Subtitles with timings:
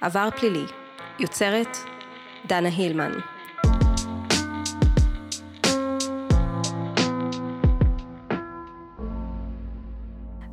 [0.00, 0.64] עבר פלילי,
[1.18, 1.76] יוצרת
[2.46, 3.12] דנה הילמן.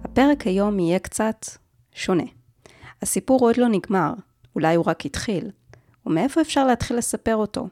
[0.03, 1.45] הפרק היום יהיה קצת
[1.93, 2.23] שונה.
[3.01, 4.13] הסיפור עוד לא נגמר,
[4.55, 5.51] אולי הוא רק התחיל,
[6.05, 7.67] ומאיפה אפשר להתחיל לספר אותו?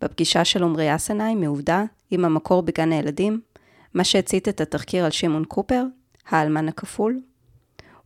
[0.00, 3.40] בפגישה של עמרי אסנאי מעובדה עם המקור בגן הילדים,
[3.94, 5.84] מה שהצית את התחקיר על שמעון קופר,
[6.28, 7.20] האלמן הכפול?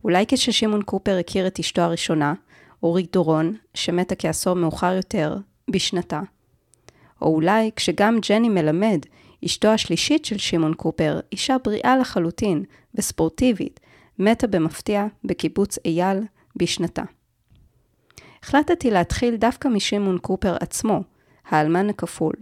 [0.03, 2.33] אולי כששמעון קופר הכיר את אשתו הראשונה,
[2.83, 5.37] אורית דורון, שמתה כעשור מאוחר יותר,
[5.69, 6.21] בשנתה.
[7.21, 8.99] או אולי כשגם ג'ני מלמד,
[9.45, 12.63] אשתו השלישית של שמעון קופר, אישה בריאה לחלוטין
[12.95, 13.79] וספורטיבית,
[14.19, 16.17] מתה במפתיע בקיבוץ אייל
[16.55, 17.03] בשנתה.
[18.43, 21.03] החלטתי להתחיל דווקא משמעון קופר עצמו,
[21.49, 22.33] האלמן הכפול.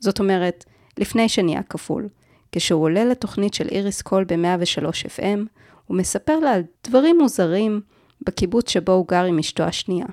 [0.00, 0.64] זאת אומרת,
[0.98, 2.08] לפני שנהיה כפול,
[2.52, 5.38] כשהוא עולה לתוכנית של איריס קול ב-103 FM,
[5.86, 7.80] הוא מספר לה על דברים מוזרים
[8.26, 10.06] בקיבוץ שבו הוא גר עם אשתו השנייה.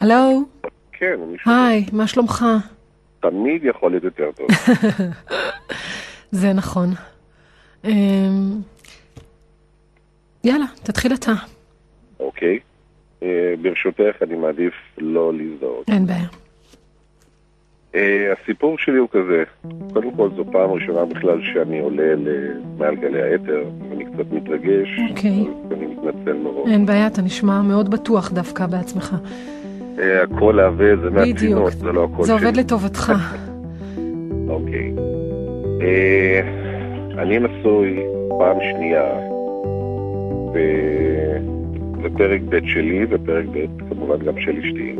[0.00, 0.42] הלו?
[0.92, 1.66] כן, אני שומע.
[1.66, 2.44] היי, מה שלומך?
[3.20, 4.46] תמיד יכול להיות יותר טוב.
[6.30, 6.88] זה נכון.
[7.84, 8.60] אמ,
[10.44, 11.32] יאללה, תתחיל אתה.
[12.20, 12.58] אוקיי.
[13.22, 15.88] אה, ברשותך, אני מעדיף לא להזדהות.
[15.88, 16.28] אין בעיה.
[17.94, 19.42] אה, הסיפור שלי הוא כזה,
[19.92, 22.14] קודם כל זו פעם ראשונה בכלל שאני עולה
[22.78, 25.40] מעל גלי האתר, ואני קצת מתרגש, אוקיי.
[25.66, 26.70] אז אני מתנצל מראש.
[26.70, 29.16] אין בעיה, אתה נשמע מאוד בטוח דווקא בעצמך.
[29.98, 31.28] אה, הקול העבה זה בדיוק.
[31.32, 32.62] מהצינור, זה לא הקול זה עובד שלי.
[32.62, 33.12] לטובתך.
[34.48, 34.92] אוקיי.
[35.80, 36.40] אה,
[37.22, 38.00] אני נשוי
[38.38, 39.04] פעם שנייה,
[40.54, 41.36] ו-
[42.02, 44.94] ופרק ב' שלי, ופרק ב' כמובן גם של אשתי.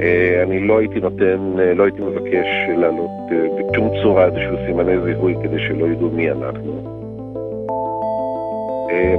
[0.00, 2.46] אה, אני לא הייתי נותן, אה, לא הייתי מבקש
[2.76, 3.36] להעלות אה,
[3.72, 6.72] בשום צורה איזשהו סימני זיהוי כדי שלא ידעו מי אנחנו.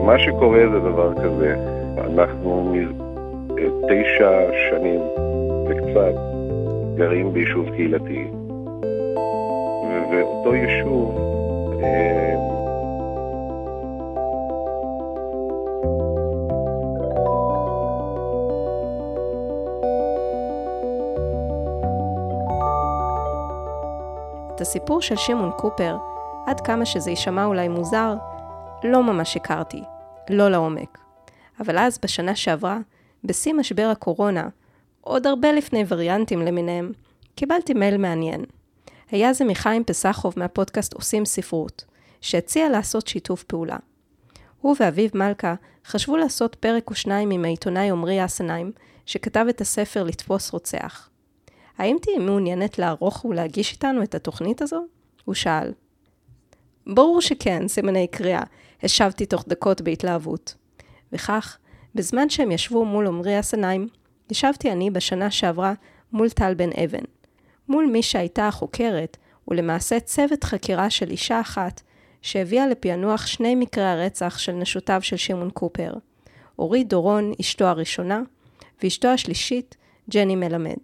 [0.06, 1.56] מה שקורה זה דבר כזה,
[1.98, 2.76] אנחנו מ-
[3.60, 4.32] אה, תשע
[4.70, 5.00] שנים
[5.70, 6.14] וקצת
[6.96, 8.28] גרים ביישוב קהילתי,
[10.12, 11.20] ואותו יישוב
[24.60, 25.98] את הסיפור של שמעון קופר,
[26.46, 28.14] עד כמה שזה יישמע אולי מוזר,
[28.84, 29.84] לא ממש הכרתי,
[30.30, 30.98] לא לעומק.
[31.60, 32.78] אבל אז, בשנה שעברה,
[33.24, 34.48] בשיא משבר הקורונה,
[35.02, 36.92] עוד הרבה לפני וריאנטים למיניהם,
[37.36, 38.46] קיבלתי מייל מעניין.
[39.12, 41.86] היה זה מחיים פסחוב מהפודקאסט עושים ספרות,
[42.22, 43.78] שהציע לעשות שיתוף פעולה.
[44.62, 45.56] הוא ואביב מלכה
[45.86, 48.72] חשבו לעשות פרק או שניים עם העיתונאי עמרי אסנהיים,
[49.06, 51.09] שכתב את הספר לתפוס רוצח.
[51.80, 54.86] האם תהיי מעוניינת לערוך ולהגיש איתנו את התוכנית הזו?
[55.26, 55.72] הוא שאל.
[56.88, 58.44] ברור שכן, סימני קריאה,
[58.84, 60.56] השבתי תוך דקות בהתלהבות.
[61.12, 61.58] וכך,
[61.96, 63.88] בזמן שהם ישבו מול עמרי הסניים,
[64.32, 65.74] ישבתי אני בשנה שעברה
[66.12, 67.04] מול טל בן אבן.
[67.68, 71.82] מול מי שהייתה החוקרת, ולמעשה צוות חקירה של אישה אחת,
[72.22, 75.94] שהביאה לפענוח שני מקרי הרצח של נשותיו של שמעון קופר.
[76.60, 78.22] אורית דורון, אשתו הראשונה,
[78.84, 79.76] ואשתו השלישית,
[80.10, 80.78] ג'ני מלמד.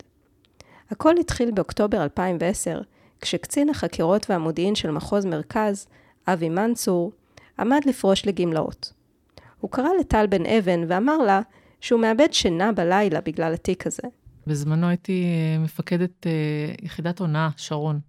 [0.92, 2.82] הכל התחיל באוקטובר 2010,
[3.22, 5.88] כשקצין החקירות והמודיעין של מחוז מרכז,
[6.28, 7.12] אבי מנצור,
[7.60, 8.94] עמד לפרוש לגמלאות.
[9.60, 11.42] הוא קרא לטל בן אבן ואמר לה
[11.82, 14.04] שהוא מאבד שינה בלילה בגלל התיק הזה.
[14.48, 16.32] בזמנו הייתי אה, מפקדת אה,
[16.82, 18.00] יחידת הונאה, שרון.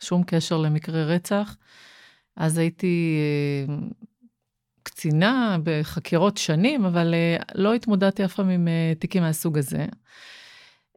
[0.00, 1.56] שום קשר למקרה רצח.
[2.36, 3.18] אז הייתי
[3.68, 3.74] אה,
[4.82, 7.14] קצינה בחקירות שנים, אבל
[7.54, 9.86] לא התמודדתי אף פעם עם תיקים מהסוג הזה.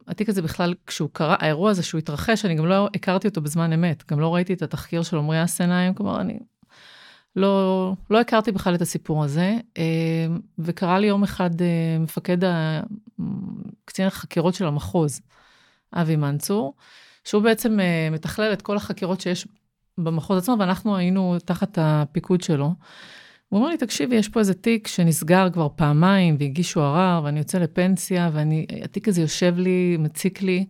[0.07, 3.73] התיק הזה בכלל, כשהוא קרה, האירוע הזה שהוא התרחש, אני גם לא הכרתי אותו בזמן
[3.73, 4.03] אמת.
[4.11, 6.39] גם לא ראיתי את התחקיר של עמרי אסנהיים, כלומר, אני
[7.35, 9.57] לא, לא הכרתי בכלל את הסיפור הזה.
[9.77, 10.27] אה,
[10.59, 12.81] וקרא לי יום אחד אה, מפקד ה-
[13.85, 15.21] קצין החקירות של המחוז,
[15.93, 16.73] אבי מנצור,
[17.23, 19.47] שהוא בעצם אה, מתכלל את כל החקירות שיש
[19.97, 22.71] במחוז עצמו, ואנחנו היינו תחת הפיקוד שלו.
[23.49, 27.57] הוא אומר לי, תקשיבי, יש פה איזה תיק שנסגר כבר פעמיים, והגישו ערר, ואני יוצא
[27.57, 30.65] לפנסיה, והתיק הזה יושב לי, מציק לי.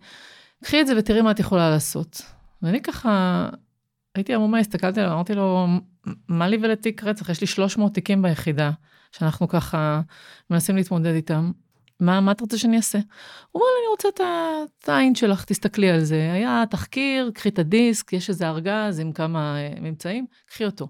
[0.64, 2.22] קחי את זה ותראי מה את יכולה לעשות.
[2.62, 3.48] ואני ככה,
[4.14, 5.66] הייתי עמומה, הסתכלתי עליו, אמרתי לו,
[6.28, 7.28] מה לי ולתיק רצח?
[7.28, 8.70] יש לי 300 תיקים ביחידה,
[9.12, 10.00] שאנחנו ככה
[10.50, 11.50] מנסים להתמודד איתם.
[12.00, 12.98] מה, מה את רוצה שאני אעשה?
[13.52, 14.08] הוא אומר לי, אני רוצה
[14.82, 16.32] את העין שלך, תסתכלי על זה.
[16.32, 20.88] היה תחקיר, קחי את הדיסק, יש איזה ארגז עם כמה אה, ממצאים, קחי אותו.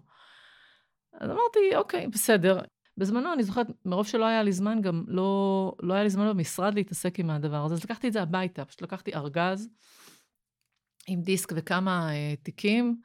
[1.21, 2.61] אז אמרתי, אוקיי, בסדר.
[2.97, 6.75] בזמנו, אני זוכרת, מרוב שלא היה לי זמן, גם לא, לא היה לי זמן במשרד
[6.75, 9.69] להתעסק עם הדבר הזה, אז לקחתי את זה הביתה, פשוט לקחתי ארגז
[11.07, 13.01] עם דיסק וכמה אה, תיקים,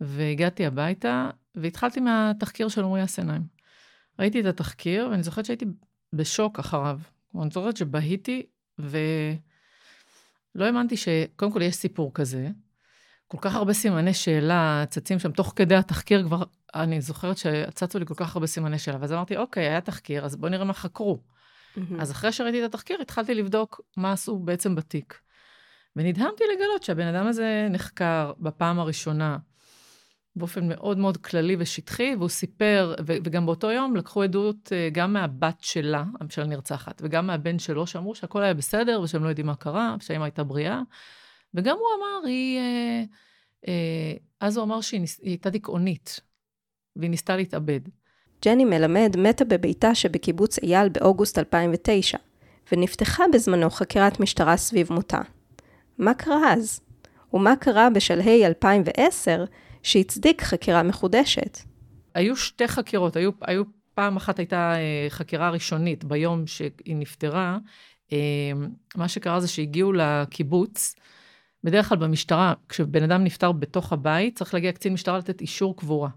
[0.00, 3.42] והגעתי הביתה, והתחלתי מהתחקיר של עמרי אסנהיים.
[4.18, 5.66] ראיתי את התחקיר, ואני זוכרת שהייתי
[6.12, 7.00] בשוק אחריו.
[7.42, 8.46] אני זוכרת שבהיתי,
[8.78, 11.08] ולא האמנתי ש...
[11.36, 12.48] קודם כל, יש סיפור כזה.
[13.26, 16.42] כל כך הרבה סימני שאלה צצים שם, תוך כדי התחקיר כבר,
[16.74, 20.36] אני זוכרת שצצו לי כל כך הרבה סימני שאלה, ואז אמרתי, אוקיי, היה תחקיר, אז
[20.36, 21.18] בואו נראה מה חקרו.
[22.00, 25.20] אז אחרי שראיתי את התחקיר, התחלתי לבדוק מה עשו בעצם בתיק.
[25.96, 29.38] ונדהמתי לגלות שהבן אדם הזה נחקר בפעם הראשונה
[30.36, 35.12] באופן מאוד מאוד כללי ושטחי, והוא סיפר, ו- וגם באותו יום לקחו עדות אה, גם
[35.12, 39.54] מהבת שלה, של הנרצחת, וגם מהבן שלו, שאמרו שהכל היה בסדר ושהם לא יודעים מה
[39.54, 40.82] קרה, ושהאמא הייתה בריאה.
[41.54, 42.58] וגם הוא אמר, היא...
[42.58, 43.02] אה,
[43.68, 46.20] אה, אז הוא אמר שהיא ניס, הייתה דיכאונית,
[46.98, 47.80] והיא ניסתה להתאבד.
[48.44, 52.18] ג'ני מלמד מתה בביתה שבקיבוץ אייל באוגוסט 2009,
[52.72, 55.20] ונפתחה בזמנו חקירת משטרה סביב מותה.
[55.98, 56.80] מה קרה אז?
[57.34, 59.44] ומה קרה בשלהי 2010
[59.82, 61.58] שהצדיק חקירה מחודשת?
[62.14, 63.62] היו שתי חקירות, היו, היו
[63.94, 67.58] פעם אחת הייתה אה, חקירה ראשונית ביום שהיא נפטרה.
[68.12, 68.18] אה,
[68.96, 70.94] מה שקרה זה שהגיעו לקיבוץ,
[71.64, 76.08] בדרך כלל במשטרה, כשבן אדם נפטר בתוך הבית, צריך להגיע קצין משטרה לתת אישור קבורה.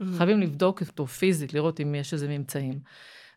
[0.00, 0.04] Mm-hmm.
[0.16, 2.78] חייבים לבדוק אותו פיזית, לראות אם יש איזה ממצאים.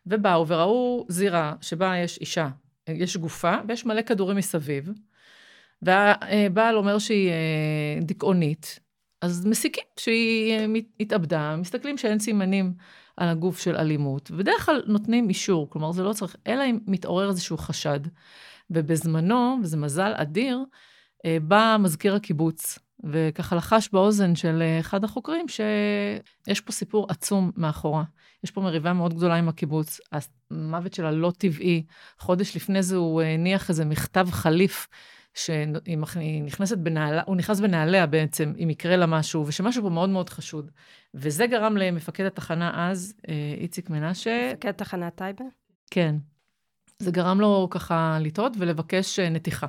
[0.06, 2.48] ובאו וראו זירה שבה יש אישה,
[2.88, 4.88] יש גופה ויש מלא כדורים מסביב,
[5.82, 8.78] והבעל אומר שהיא אה, דיכאונית,
[9.20, 10.66] אז מסיקים שהיא אה,
[11.00, 12.72] התאבדה, מסתכלים שאין סימנים
[13.16, 17.28] על הגוף של אלימות, ובדרך כלל נותנים אישור, כלומר זה לא צריך, אלא אם מתעורר
[17.28, 18.00] איזשהו חשד.
[18.72, 20.58] ובזמנו, וזה מזל אדיר,
[21.24, 28.04] אה, בא מזכיר הקיבוץ, וככה לחש באוזן של אחד החוקרים שיש פה סיפור עצום מאחורה.
[28.44, 30.00] יש פה מריבה מאוד גדולה עם הקיבוץ,
[30.50, 31.84] המוות שלה לא טבעי.
[32.18, 34.88] חודש לפני זה הוא הניח איזה מכתב חליף
[35.34, 40.30] שהיא נכנסת בנעלה, הוא נכנס בנעליה בעצם, אם יקרה לה משהו, ושמשהו פה מאוד מאוד
[40.30, 40.70] חשוד.
[41.14, 44.50] וזה גרם למפקד התחנה אז, אה, איציק מנשה.
[44.52, 45.44] מפקד תחנת טייבה?
[45.90, 46.16] כן.
[46.98, 49.66] זה גרם לו ככה לטעות ולבקש אה, נתיחה.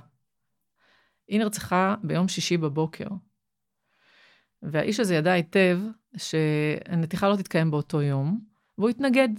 [1.28, 3.08] היא נרצחה ביום שישי בבוקר.
[4.64, 5.80] והאיש הזה ידע היטב
[6.18, 8.40] שהנתיחה לא תתקיים באותו יום,
[8.78, 9.30] והוא התנגד.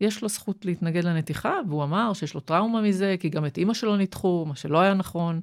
[0.00, 3.74] יש לו זכות להתנגד לנתיחה, והוא אמר שיש לו טראומה מזה, כי גם את אימא
[3.74, 5.40] שלו ניתחו, מה שלא היה נכון.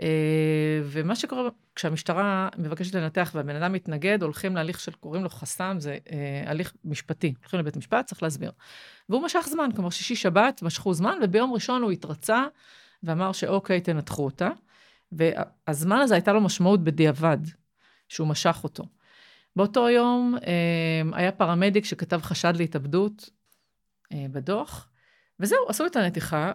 [0.00, 5.76] אה, ומה שקורה, כשהמשטרה מבקשת לנתח והבן אדם מתנגד, הולכים להליך של, קוראים לו חסם,
[5.78, 7.34] זה אה, הליך משפטי.
[7.38, 8.52] הולכים לבית משפט, צריך להסביר.
[9.08, 12.44] והוא משך זמן, כלומר שישי שבת משכו זמן, וביום ראשון הוא התרצה
[13.02, 14.50] ואמר שאוקיי, תנתחו אותה.
[15.12, 17.38] והזמן הזה הייתה לו משמעות בדיעבד,
[18.08, 18.84] שהוא משך אותו.
[19.56, 23.30] באותו יום אה, היה פרמדיק שכתב חשד להתאבדות
[24.12, 24.88] אה, בדוח,
[25.40, 26.52] וזהו, עשו את הנתיחה.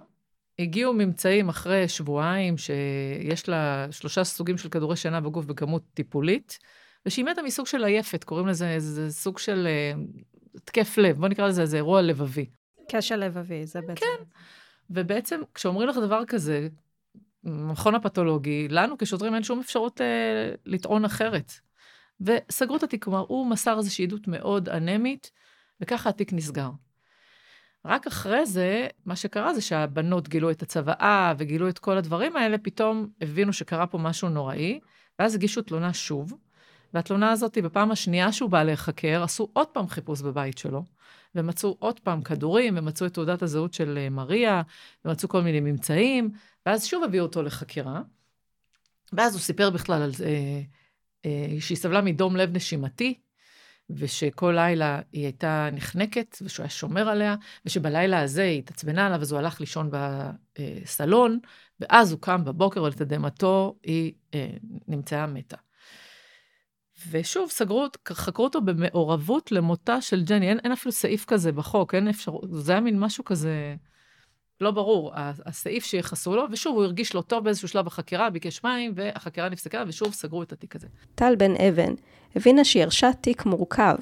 [0.59, 6.59] הגיעו ממצאים אחרי שבועיים שיש לה שלושה סוגים של כדורי שינה בגוף בכמות טיפולית,
[7.05, 9.67] ושהיא מתה מסוג של עייפת, קוראים לזה איזה סוג של
[10.55, 12.45] התקף לב, בוא נקרא לזה איזה אירוע לבבי.
[12.91, 13.95] קשר לבבי, זה בעצם.
[13.95, 14.23] כן.
[14.89, 16.67] ובעצם, כשאומרים לך דבר כזה,
[17.45, 21.53] המכון הפתולוגי, לנו כשוטרים אין שום אפשרות אה, לטעון אחרת.
[22.21, 25.31] וסגרו את התיק, כלומר, הוא מסר איזושהי עדות מאוד אנמית,
[25.81, 26.69] וככה התיק נסגר.
[27.85, 32.57] רק אחרי זה, מה שקרה זה שהבנות גילו את הצוואה וגילו את כל הדברים האלה,
[32.57, 34.79] פתאום הבינו שקרה פה משהו נוראי,
[35.19, 36.33] ואז הגישו תלונה שוב,
[36.93, 40.83] והתלונה הזאת, בפעם השנייה שהוא בא להיחקר, עשו עוד פעם חיפוש בבית שלו,
[41.35, 44.61] ומצאו עוד פעם כדורים, ומצאו את תעודת הזהות של אה, מריה,
[45.05, 46.29] ומצאו כל מיני ממצאים,
[46.65, 48.01] ואז שוב הביאו אותו לחקירה,
[49.13, 50.27] ואז הוא סיפר בכלל על זה,
[51.25, 53.19] אה, שהיא סבלה מדום לב נשימתי,
[53.89, 59.31] ושכל לילה היא הייתה נחנקת, ושהוא היה שומר עליה, ושבלילה הזה היא התעצבנה עליו, אז
[59.31, 59.89] הוא הלך לישון
[60.59, 61.39] בסלון,
[61.79, 64.49] ואז הוא קם בבוקר, ולתדהמתו היא אה,
[64.87, 65.64] נמצאה מתה.
[67.11, 70.49] ושוב, סגרו, חקרו אותו במעורבות למותה של ג'ני.
[70.49, 73.75] אין, אין אפילו סעיף כזה בחוק, אין אפשרות, זה היה מין משהו כזה
[74.61, 78.91] לא ברור, הסעיף שיחסו לו, ושוב, הוא הרגיש לא טוב באיזשהו שלב בחקירה, ביקש מים,
[78.95, 80.87] והחקירה נפסקה, ושוב סגרו את התיק הזה.
[81.15, 81.93] טל בן אבן
[82.35, 83.95] הבינה שהיא הרשה תיק מורכב,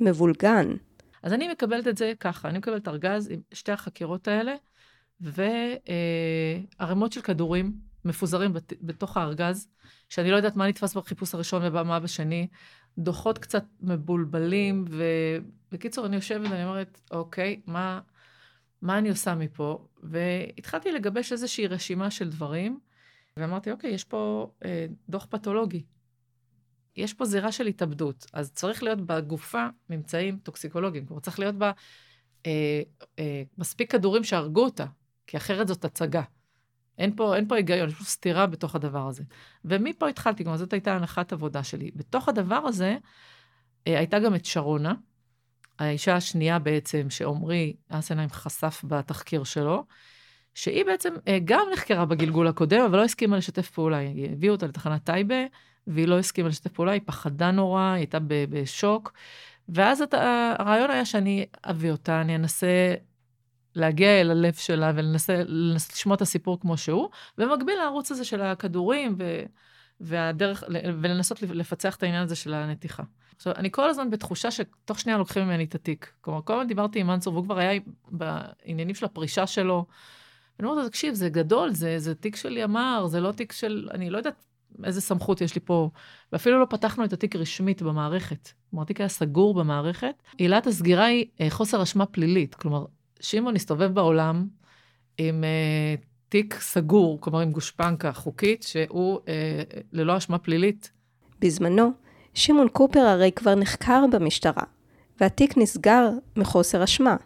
[0.00, 0.66] מבולגן.
[1.22, 4.54] אז אני מקבלת את זה ככה, אני מקבלת ארגז עם שתי החקירות האלה,
[5.20, 7.72] וערימות של כדורים
[8.04, 9.68] מפוזרים בת, בתוך הארגז,
[10.12, 12.48] שאני לא יודעת מה נתפס בחיפוש הראשון ומה בשני,
[12.98, 18.00] דוחות קצת מבולבלים, ובקיצור, אני יושבת ואני אומרת, אוקיי, מה,
[18.82, 19.86] מה אני עושה מפה?
[20.02, 22.78] והתחלתי לגבש איזושהי רשימה של דברים,
[23.36, 25.82] ואמרתי, אוקיי, יש פה אה, דוח פתולוגי.
[26.96, 31.06] יש פה זירה של התאבדות, אז צריך להיות בגופה ממצאים טוקסיקולוגיים.
[31.06, 31.72] כלומר, צריך להיות בה
[32.46, 32.82] אה,
[33.18, 34.86] אה, מספיק כדורים שהרגו אותה,
[35.26, 36.22] כי אחרת זאת הצגה.
[37.02, 39.22] אין פה, אין פה היגיון, יש פה סתירה בתוך הדבר הזה.
[39.64, 41.90] ומפה התחלתי, כלומר, זאת הייתה הנחת עבודה שלי.
[41.96, 42.96] בתוך הדבר הזה
[43.86, 44.94] אה, הייתה גם את שרונה,
[45.78, 49.84] האישה השנייה בעצם, שעמרי אסנהיים חשף בתחקיר שלו,
[50.54, 54.00] שהיא בעצם אה, גם נחקרה בגלגול הקודם, אבל לא הסכימה לשתף פעולה.
[54.32, 55.44] הביאו אותה לתחנת טייבה,
[55.86, 59.12] והיא לא הסכימה לשתף פעולה, היא פחדה נורא, היא הייתה בשוק.
[59.68, 60.14] ואז את,
[60.58, 62.94] הרעיון היה שאני אביא אותה, אני אנסה
[63.74, 69.14] להגיע אל הלב שלה ולנסה לשמוע את הסיפור כמו שהוא, במקביל לערוץ הזה של הכדורים
[69.18, 69.42] ו,
[70.00, 70.64] והדרך,
[71.00, 73.02] ולנסות לפצח את העניין הזה של הנתיחה.
[73.36, 76.12] עכשיו, אני כל הזמן בתחושה שתוך שנייה לוקחים ממני את התיק.
[76.20, 79.86] כלומר, כל הזמן דיברתי עם מנצור, והוא כבר היה בעניינים של הפרישה שלו.
[80.58, 83.88] ואני אומרת לו, תקשיב, זה גדול, זה, זה תיק של ימ"ר, זה לא תיק של,
[83.94, 84.44] אני לא יודעת
[84.84, 85.90] איזה סמכות יש לי פה.
[86.32, 88.52] ואפילו לא פתחנו את התיק רשמית במערכת.
[88.70, 90.22] כלומר, התיק היה סגור במערכת.
[90.38, 92.54] עילת הסגירה היא אה, חוסר אשמה פלילית.
[92.54, 92.84] כלומר,
[93.22, 94.46] שמעון הסתובב בעולם
[95.18, 95.94] עם אה,
[96.28, 99.62] תיק סגור, כלומר עם גושפנקה חוקית, שהוא אה,
[99.92, 100.90] ללא אשמה פלילית.
[101.40, 101.90] בזמנו,
[102.34, 104.62] שמעון קופר הרי כבר נחקר במשטרה,
[105.20, 107.16] והתיק נסגר מחוסר אשמה.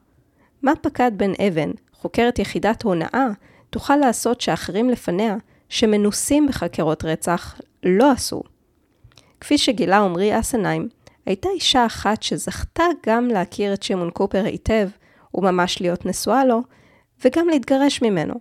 [0.62, 3.26] מה פקד בן אבן, חוקרת יחידת הונאה,
[3.70, 5.36] תוכל לעשות שאחרים לפניה,
[5.68, 8.42] שמנוסים בחקירות רצח, לא עשו?
[9.40, 10.88] כפי שגילה עמרי אסנהיים,
[11.26, 14.88] הייתה אישה אחת שזכתה גם להכיר את שמעון קופר היטב,
[15.36, 16.62] וממש להיות נשואה לו,
[17.24, 18.34] וגם להתגרש ממנו.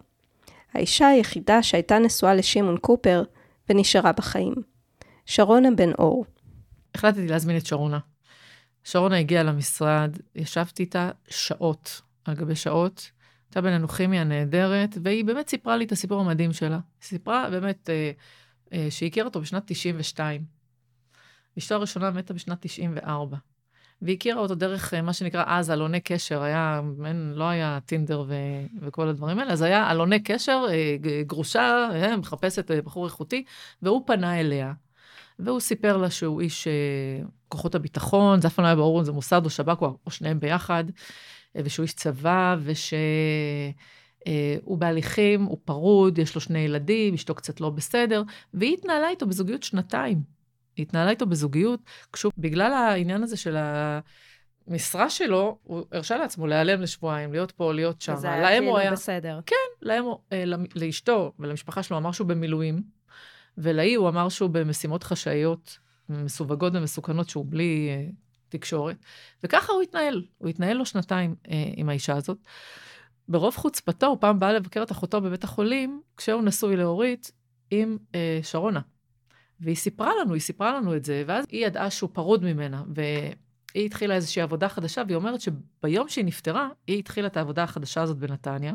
[0.74, 3.24] האישה היחידה שהייתה נשואה לשמעון קופר
[3.70, 4.54] ונשארה בחיים.
[5.26, 6.26] שרונה בן אור.
[6.96, 8.00] החלטתי להזמין את שרונה.
[8.84, 13.12] שרונה הגיעה למשרד, ישבתי איתה שעות על גבי שעות.
[13.50, 16.80] הייתה בינינו כימיה נהדרת, והיא באמת סיפרה לי את הסיפור המדהים שלה.
[17.02, 18.12] סיפרה באמת אה,
[18.74, 20.46] אה, שהיא הכירה אותו בשנת 92.
[21.58, 23.38] אשתו הראשונה מתה בשנת 94.
[24.02, 28.24] והיא הכירה אותו דרך אה, מה שנקרא אז עלוני קשר, היה, אין, לא היה טינדר
[28.28, 28.34] ו,
[28.82, 33.44] וכל הדברים האלה, אז היה עלוני קשר, אה, גרושה, אה, מחפשת בחור איכותי,
[33.82, 34.74] והוא פנה אליה.
[35.40, 36.68] והוא סיפר לה שהוא איש
[37.48, 40.12] כוחות הביטחון, זה אף פעם לא היה ברור אם זה מוסד או שב"כ או, או
[40.12, 40.84] שניהם ביחד,
[41.56, 42.98] ושהוא איש צבא, ושהוא
[44.78, 48.24] בהליכים, הוא פרוד, יש לו שני ילדים, אשתו קצת לא בסדר,
[48.54, 50.36] והיא התנהלה איתו בזוגיות שנתיים.
[50.78, 51.80] התנהלה איתו בזוגיות,
[52.14, 53.58] כשהוא, בגלל העניין הזה של
[54.68, 58.16] המשרה שלו, הוא הרשה לעצמו להיעלם לשבועיים, להיות פה, להיות שם.
[58.16, 58.92] זה היה כאילו היה...
[58.92, 59.40] בסדר.
[59.46, 60.44] כן, להם, אה,
[60.76, 62.82] לאשתו ולמשפחה שלו אמר שהוא במילואים,
[63.58, 65.78] ולהיא הוא אמר שהוא במשימות חשאיות,
[66.10, 68.08] מסווגות ומסוכנות, שהוא בלי אה,
[68.50, 68.96] תקשורת.
[69.44, 72.38] וככה הוא התנהל, הוא התנהל לו שנתיים אה, עם האישה הזאת.
[73.28, 77.32] ברוב חוצפתו, הוא פעם בא לבקר את אחותו בבית החולים, כשהוא נשוי לאורית
[77.72, 78.82] עם אה, שרונה.
[79.60, 83.86] והיא סיפרה לנו, היא סיפרה לנו את זה, ואז היא ידעה שהוא פרוד ממנה, והיא
[83.86, 88.18] התחילה איזושהי עבודה חדשה, והיא אומרת שביום שהיא נפטרה, היא התחילה את העבודה החדשה הזאת
[88.18, 88.74] בנתניה,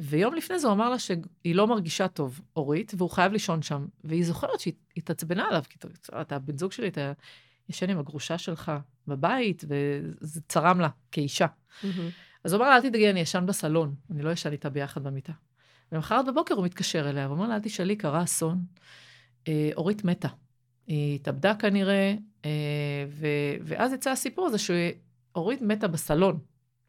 [0.00, 3.86] ויום לפני זה הוא אמר לה שהיא לא מרגישה טוב, אורית, והוא חייב לישון שם.
[4.04, 5.78] והיא זוכרת שהיא התעצבנה עליו, כי
[6.20, 7.12] אתה בן זוג שלי, אתה
[7.68, 8.72] ישן עם הגרושה שלך
[9.06, 11.46] בבית, וזה צרם לה כאישה.
[11.46, 11.86] Mm-hmm.
[12.44, 15.32] אז הוא אמר לה, אל תדאגי, אני ישן בסלון, אני לא ישן איתה ביחד במיטה.
[15.92, 18.64] ומחרת בבוקר הוא מתקשר אליה, ואומר לה, אל תשאלי, קרה אסון.
[19.48, 20.28] אה, אורית מתה.
[20.86, 22.14] היא התאבדה כנראה,
[22.44, 22.50] אה,
[23.08, 23.26] ו,
[23.62, 26.38] ואז יצא הסיפור הזה שאורית מתה בסלון.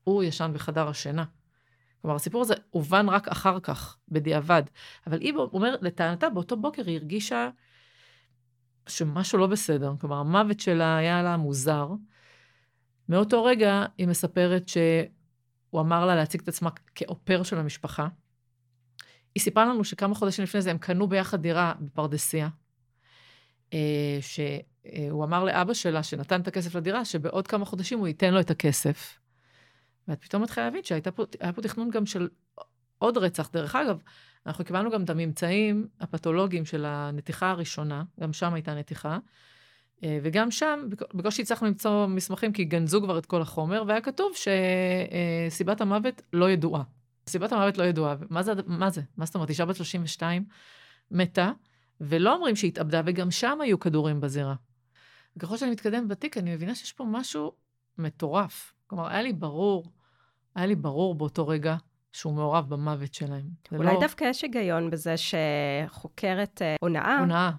[0.04, 1.26] הוא ישן בחדר השינה.
[2.02, 4.64] כלומר, הסיפור הזה הובן רק אחר כך, בדיעבד.
[5.08, 7.50] אבל היא אומרת, לטענתה, באותו בוקר היא הרגישה
[8.88, 9.94] שמשהו לא בסדר.
[10.02, 11.90] כלומר, המוות שלה היה לה מוזר.
[13.10, 18.08] מאותו רגע היא מספרת שהוא אמר לה להציג את עצמה כאופר של המשפחה.
[19.36, 22.50] היא סיפרה לנו שכמה חודשים לפני זה הם קנו ביחד דירה בפרדסיה,
[23.74, 28.40] אה, שהוא אמר לאבא שלה, שנתן את הכסף לדירה, שבעוד כמה חודשים הוא ייתן לו
[28.40, 29.20] את הכסף.
[30.08, 32.28] ואת פתאום מתחילה להבין שהיה פה, פה תכנון גם של
[32.98, 33.50] עוד רצח.
[33.54, 34.02] דרך אגב,
[34.46, 39.18] אנחנו קיבלנו גם את הממצאים הפתולוגיים של הנתיחה הראשונה, גם שם הייתה נתיחה.
[40.04, 40.80] אה, וגם שם,
[41.14, 44.32] בקושי הצלחנו למצוא מסמכים, כי גנזו כבר את כל החומר, והיה כתוב
[45.50, 46.84] שסיבת המוות לא ידועה.
[47.30, 48.16] סיבת המוות לא ידועה.
[48.30, 49.02] מה זה, מה זה?
[49.18, 49.50] מה זאת אומרת?
[49.50, 50.46] אישה בת 32
[51.12, 51.52] מתה,
[52.02, 54.56] ולא אומרים שהיא התאבדה, וגם שם היו כדורים בזירה.
[55.38, 57.52] וככל שאני מתקדמת בתיק, אני מבינה שיש פה משהו
[57.98, 58.74] מטורף.
[58.88, 59.86] כלומר, היה לי ברור,
[60.56, 61.76] היה לי ברור באותו רגע
[62.12, 63.50] שהוא מעורב במוות שלהם.
[63.72, 64.00] אולי לא...
[64.02, 67.52] דווקא יש היגיון בזה שחוקרת אה, הונאה, הונאה.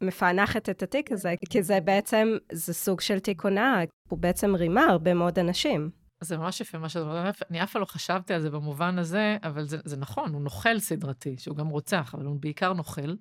[0.00, 4.84] מפענחת את התיק הזה, כי זה בעצם, זה סוג של תיק הונאה, הוא בעצם רימה
[4.84, 5.90] הרבה מאוד אנשים.
[6.26, 9.36] זה ממש יפה מה שאת אומרת, אני אף פעם לא חשבתי על זה במובן הזה,
[9.42, 13.14] אבל זה, זה נכון, הוא נוכל סדרתי, שהוא גם רוצח, אבל הוא בעיקר נוכל.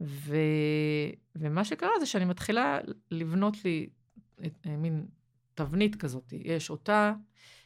[0.00, 0.36] ו,
[1.36, 2.78] ומה שקרה זה שאני מתחילה
[3.10, 3.88] לבנות לי
[4.46, 5.06] את, אה, מין
[5.54, 6.32] תבנית כזאת.
[6.32, 7.12] יש אותה,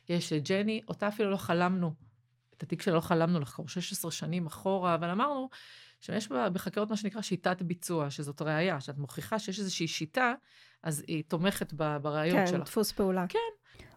[0.09, 1.95] יש את ג'ני, אותה אפילו לא חלמנו,
[2.57, 5.49] את התיק שלה לא חלמנו לחקור 16 שנים אחורה, אבל אמרנו
[6.00, 10.35] שיש בחקירות מה שנקרא שיטת ביצוע, שזאת ראייה, שאת מוכיחה שיש איזושהי שיטה,
[10.83, 12.57] אז היא תומכת בראיות כן, שלך.
[12.57, 13.25] כן, דפוס פעולה.
[13.29, 13.38] כן,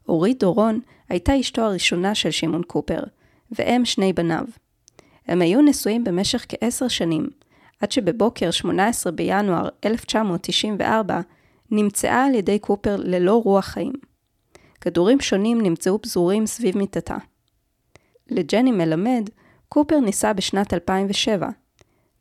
[0.10, 3.00] אורית דורון הייתה אשתו הראשונה של שמעון קופר,
[3.51, 4.46] ואם שני בניו.
[5.28, 7.30] הם היו נשואים במשך כעשר שנים,
[7.82, 11.22] עד שבבוקר 18 בינואר 1994
[11.72, 13.94] נמצאה על ידי קופר ללא רוח חיים.
[14.82, 17.18] כדורים שונים נמצאו פזורים סביב מיטתה.
[18.30, 19.30] לג'ני מלמד,
[19.70, 21.50] קופר נישא בשנת 2007.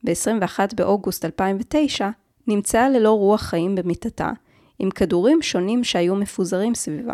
[0.05, 2.09] ב-21 באוגוסט 2009
[2.47, 4.31] נמצאה ללא רוח חיים במיטתה,
[4.79, 7.13] עם כדורים שונים שהיו מפוזרים סביבה.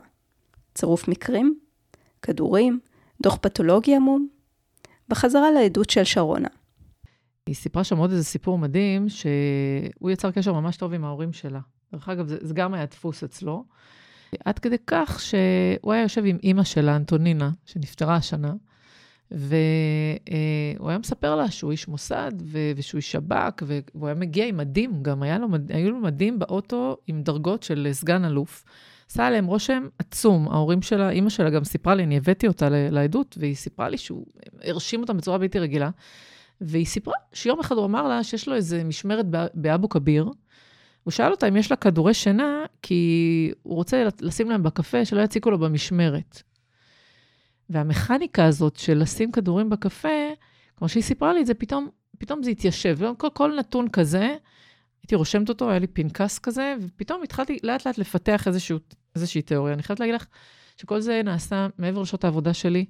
[0.75, 1.59] צירוף מקרים,
[2.23, 2.81] כדורים,
[3.23, 4.29] דוח פתולוגי עמום.
[5.09, 6.49] בחזרה לעדות של שרונה.
[7.47, 11.61] היא סיפרה שם עוד איזה סיפור מדהים, שהוא יצר קשר ממש טוב עם ההורים שלה.
[11.93, 13.65] דרך אגב, זה, זה גם היה דפוס אצלו.
[14.45, 18.55] עד כדי כך שהוא היה יושב עם אימא שלה, אנטונינה, שנפטרה השנה,
[19.31, 22.33] והוא היה מספר לה שהוא איש מוסד,
[22.77, 23.63] ושהוא איש שב"כ,
[23.95, 27.89] והוא היה מגיע עם מדים, גם היה לו, היו לו מדים באוטו עם דרגות של
[27.93, 28.65] סגן אלוף.
[29.15, 30.49] עשה עליהם רושם עצום.
[30.49, 34.27] ההורים שלה, אימא שלה גם סיפרה לי, אני הבאתי אותה לעדות, והיא סיפרה לי שהוא
[34.63, 35.91] הרשים אותה בצורה בלתי רגילה.
[36.61, 40.31] והיא סיפרה שיום אחד הוא אמר לה שיש לו איזה משמרת באבו כביר.
[41.05, 45.21] הוא שאל אותה אם יש לה כדורי שינה, כי הוא רוצה לשים להם בקפה, שלא
[45.21, 46.43] יציקו לו במשמרת.
[47.71, 50.09] והמכניקה הזאת של לשים כדורים בקפה,
[50.77, 52.99] כמו שהיא סיפרה לי זה, פתאום, פתאום זה התיישב.
[53.19, 54.35] כל, כל נתון כזה,
[55.03, 58.79] הייתי רושמת אותו, היה לי פנקס כזה, ופתאום התחלתי לאט לאט לפתח איזשהו,
[59.15, 59.75] איזושהי תיאוריה.
[59.75, 60.27] אני חייבת להגיד לך
[60.77, 62.85] שכל זה נעשה מעבר לשעות העבודה שלי.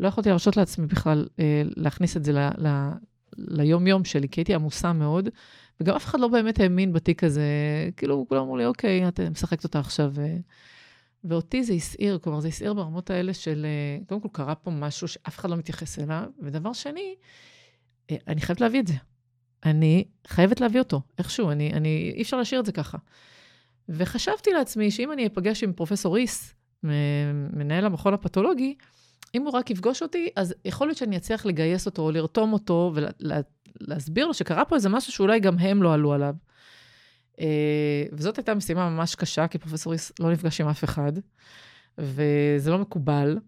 [0.00, 2.90] לא יכולתי להרשות לעצמי בכלל אה, להכניס את זה ל, ל,
[3.38, 5.28] ליום-יום שלי, כי הייתי עמוסה מאוד,
[5.80, 7.42] וגם אף אחד לא באמת האמין בתיק הזה.
[7.96, 10.12] כאילו, כולם אמרו לי, אוקיי, את משחקת אותה עכשיו.
[10.18, 10.36] אה.
[11.24, 15.08] ואותי זה הסעיר, כלומר, זה הסעיר ברמות האלה של, אה, קודם כל קרה פה משהו
[15.08, 17.14] שאף אחד לא מתייחס אליו, ודבר שני,
[18.10, 18.94] אה, אני חייבת להביא את זה.
[19.64, 22.98] אני חייבת להביא אותו, איכשהו, אני, אני, אי אפשר להשאיר את זה ככה.
[23.92, 26.54] וחשבתי לעצמי שאם אני אפגש עם פרופסור ריס,
[27.52, 28.74] מנהל המכון הפתולוגי,
[29.34, 32.92] אם הוא רק יפגוש אותי, אז יכול להיות שאני אצליח לגייס אותו, או לרתום אותו,
[33.80, 36.34] ולהסביר לו שקרה פה איזה משהו שאולי גם הם לא עלו עליו.
[37.40, 41.12] אה, וזאת הייתה משימה ממש קשה, כי פרופסור ריס לא נפגש עם אף אחד,
[41.98, 43.38] וזה לא מקובל.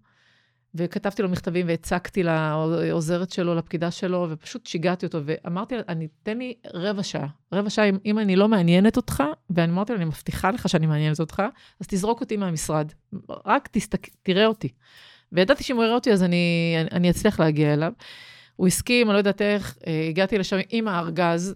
[0.74, 6.54] וכתבתי לו מכתבים והצקתי לעוזרת שלו, לפקידה שלו, ופשוט שיגעתי אותו, ואמרתי, אני, תן לי
[6.74, 7.26] רבע שעה.
[7.52, 10.87] רבע שעה, אם, אם אני לא מעניינת אותך, ואני אמרתי לו, אני מבטיחה לך שאני
[10.87, 11.42] מעניינת אותך,
[11.80, 12.92] אז תזרוק אותי מהמשרד.
[13.46, 14.68] רק תסתק, תראה אותי.
[15.32, 17.92] וידעתי שאם הוא יראה אותי, אז אני, אני, אני אצליח להגיע אליו.
[18.56, 21.54] הוא הסכים, אני לא יודעת איך, אה, הגעתי לשם עם הארגז,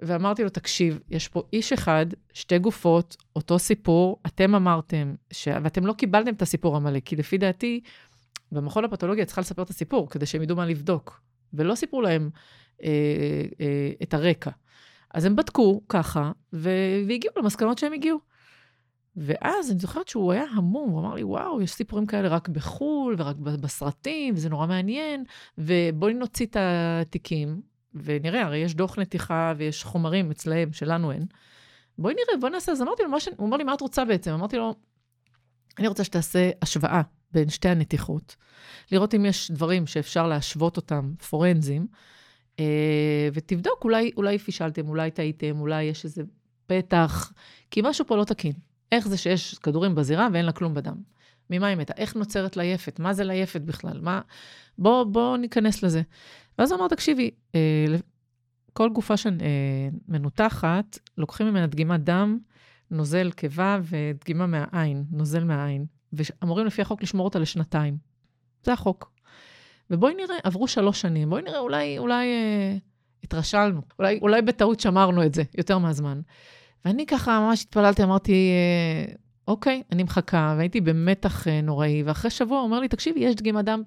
[0.00, 5.48] ואמרתי לו, תקשיב, יש פה איש אחד, שתי גופות, אותו סיפור, אתם אמרתם, ש...
[5.62, 7.80] ואתם לא קיבלתם את הסיפור המלא, כי לפי דעתי,
[8.52, 11.20] במכון הפתולוגיה צריכה לספר את הסיפור, כדי שהם ידעו מה לבדוק.
[11.54, 12.30] ולא סיפרו להם
[12.82, 12.88] אה,
[13.60, 14.50] אה, את הרקע.
[15.14, 16.32] אז הם בדקו ככה.
[16.52, 18.18] והגיעו למסקנות שהם הגיעו.
[19.16, 23.14] ואז אני זוכרת שהוא היה המום, הוא אמר לי, וואו, יש סיפורים כאלה רק בחו"ל
[23.18, 25.24] ורק בסרטים, וזה נורא מעניין,
[25.58, 27.60] ובואי נוציא את התיקים,
[27.94, 31.26] ונראה, הרי יש דוח נתיחה ויש חומרים אצלהם, שלנו אין.
[31.98, 33.28] בואי נראה, בואי נעשה, אז אמרתי לו, ש...
[33.36, 34.32] הוא אמר לי, מה את רוצה בעצם?
[34.32, 34.74] אמרתי לו,
[35.78, 37.02] אני רוצה שתעשה השוואה
[37.36, 38.36] בין שתי הנתיחות,
[38.92, 41.86] לראות אם יש דברים שאפשר להשוות אותם, פורנזים,
[42.60, 46.22] אה, ותבדוק, אולי, אולי פישלתם, אולי טעיתם, אולי יש איזה
[46.66, 47.32] פתח,
[47.70, 48.52] כי משהו פה לא תקין.
[48.92, 50.96] איך זה שיש כדורים בזירה ואין לה כלום בדם?
[51.50, 51.92] ממה היא מתה?
[51.96, 52.98] איך נוצרת ליפת?
[52.98, 54.00] מה זה ליפת בכלל?
[54.00, 54.20] מה...
[54.78, 56.02] בוא, בוא ניכנס לזה.
[56.58, 57.86] ואז הוא אמר, תקשיבי, אה,
[58.72, 62.38] כל גופה שמנותחת, לוקחים ממנה דגימת דם,
[62.90, 65.86] נוזל קיבה ודגימה מהעין, נוזל מהעין,
[66.16, 67.96] ואמורים לפי החוק לשמור אותה לשנתיים.
[68.62, 69.10] זה החוק.
[69.90, 72.76] ובואי נראה, עברו שלוש שנים, בואי נראה, אולי, אולי אה,
[73.24, 76.20] התרשלנו, אולי, אולי בטעות שמרנו את זה יותר מהזמן.
[76.84, 79.14] ואני ככה ממש התפללתי, אמרתי, אה,
[79.48, 83.64] אוקיי, אני מחכה, והייתי במתח אה, נוראי, ואחרי שבוע הוא אומר לי, תקשיבי, יש דגימת
[83.64, 83.82] דם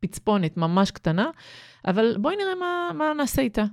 [0.00, 1.30] פצפונת ממש קטנה,
[1.86, 3.64] אבל בואי נראה מה, מה נעשה איתה.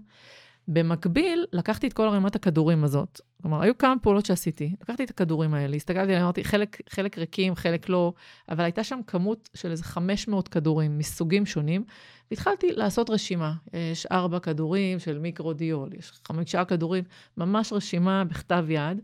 [0.68, 3.22] במקביל, לקחתי את כל ערימת הכדורים הזאת.
[3.42, 4.76] כלומר, היו כמה פעולות שעשיתי.
[4.82, 8.14] לקחתי את הכדורים האלה, הסתכלתי, אמרתי, חלק, חלק ריקים, חלק לא,
[8.50, 11.84] אבל הייתה שם כמות של איזה 500 כדורים מסוגים שונים,
[12.32, 13.54] והתחלתי לעשות רשימה.
[13.74, 17.04] יש ארבע כדורים של מיקרודיול, יש חמישה כדורים,
[17.38, 19.02] ממש רשימה בכתב יד,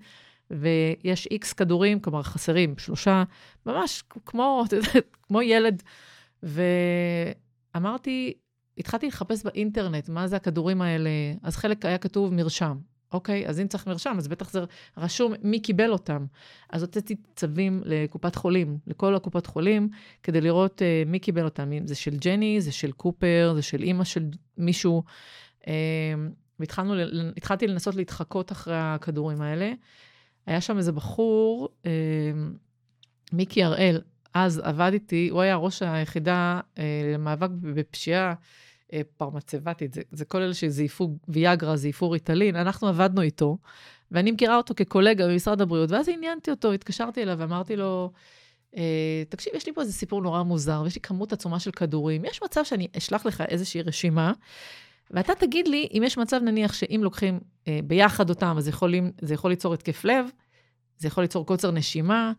[0.51, 3.23] ויש איקס כדורים, כלומר, חסרים שלושה,
[3.65, 4.63] ממש כמו,
[5.27, 5.83] כמו ילד.
[6.43, 8.33] ואמרתי,
[8.77, 11.09] התחלתי לחפש באינטרנט מה זה הכדורים האלה,
[11.43, 12.77] אז חלק היה כתוב מרשם.
[13.13, 14.59] אוקיי, אז אם צריך מרשם, אז בטח זה
[14.97, 16.25] רשום מי קיבל אותם.
[16.69, 19.89] אז הוצאתי צווים לקופת חולים, לכל הקופת חולים,
[20.23, 21.71] כדי לראות uh, מי קיבל אותם.
[21.85, 24.25] זה של ג'ני, זה של קופר, זה של אימא של
[24.57, 25.03] מישהו.
[25.61, 25.67] Uh,
[26.59, 29.73] והתחלתי לנסות להתחקות אחרי הכדורים האלה.
[30.45, 31.87] היה שם איזה בחור, uh,
[33.33, 34.01] מיקי הראל,
[34.33, 38.33] אז עבד איתי, הוא היה ראש היחידה אה, למאבק בפשיעה
[39.17, 43.57] פרמצבטית, זה, זה כל אלה שזייפו ויאגרה, זייפו ריטלין, אנחנו עבדנו איתו,
[44.11, 48.11] ואני מכירה אותו כקולגה במשרד הבריאות, ואז עניינתי אותו, התקשרתי אליו ואמרתי לו,
[48.77, 52.25] אה, תקשיב, יש לי פה איזה סיפור נורא מוזר, ויש לי כמות עצומה של כדורים,
[52.25, 54.33] יש מצב שאני אשלח לך איזושהי רשימה,
[55.11, 59.33] ואתה תגיד לי אם יש מצב, נניח, שאם לוקחים אה, ביחד אותם, אז יכולים, זה
[59.33, 60.25] יכול ליצור התקף לב,
[60.97, 62.31] זה יכול ליצור קוצר נשימה,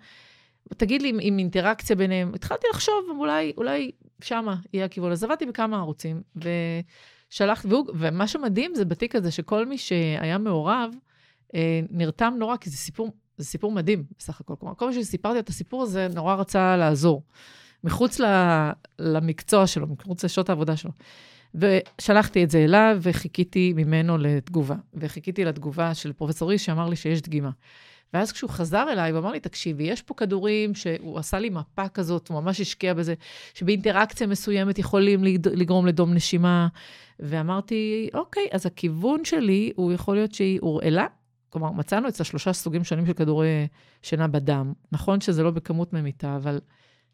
[0.77, 2.35] תגיד לי עם אינטראקציה ביניהם.
[2.35, 3.90] התחלתי לחשוב, אולי, אולי
[4.23, 5.12] שמה יהיה הכיוון.
[5.12, 10.94] אז עבדתי בכמה ערוצים, ושלחתי, ומה שמדהים זה בתיק הזה, שכל מי שהיה מעורב,
[11.55, 14.55] אה, נרתם נורא, כי זה סיפור, זה סיפור מדהים בסך הכל.
[14.61, 17.23] כלומר, כל מי שסיפרתי את הסיפור הזה, נורא רצה לעזור.
[17.85, 18.25] מחוץ ל,
[18.99, 20.90] למקצוע שלו, מחוץ לשעות העבודה שלו.
[21.55, 24.77] ושלחתי את זה אליו, וחיכיתי ממנו לתגובה.
[24.94, 27.51] וחיכיתי לתגובה של פרופסור איש, שאמר לי שיש דגימה.
[28.14, 31.88] ואז כשהוא חזר אליי, הוא אמר לי, תקשיבי, יש פה כדורים שהוא עשה לי מפה
[31.88, 33.14] כזאת, הוא ממש השקיע בזה,
[33.55, 36.68] שבאינטראקציה מסוימת יכולים לגרום לדום נשימה.
[37.21, 41.07] ואמרתי, אוקיי, אז הכיוון שלי, הוא יכול להיות שהיא הורעלה.
[41.51, 43.66] כלומר, מצאנו אצלה שלושה סוגים שונים של כדורי
[44.03, 44.73] שינה בדם.
[44.92, 46.61] נכון שזה לא בכמות ממיתה, אבל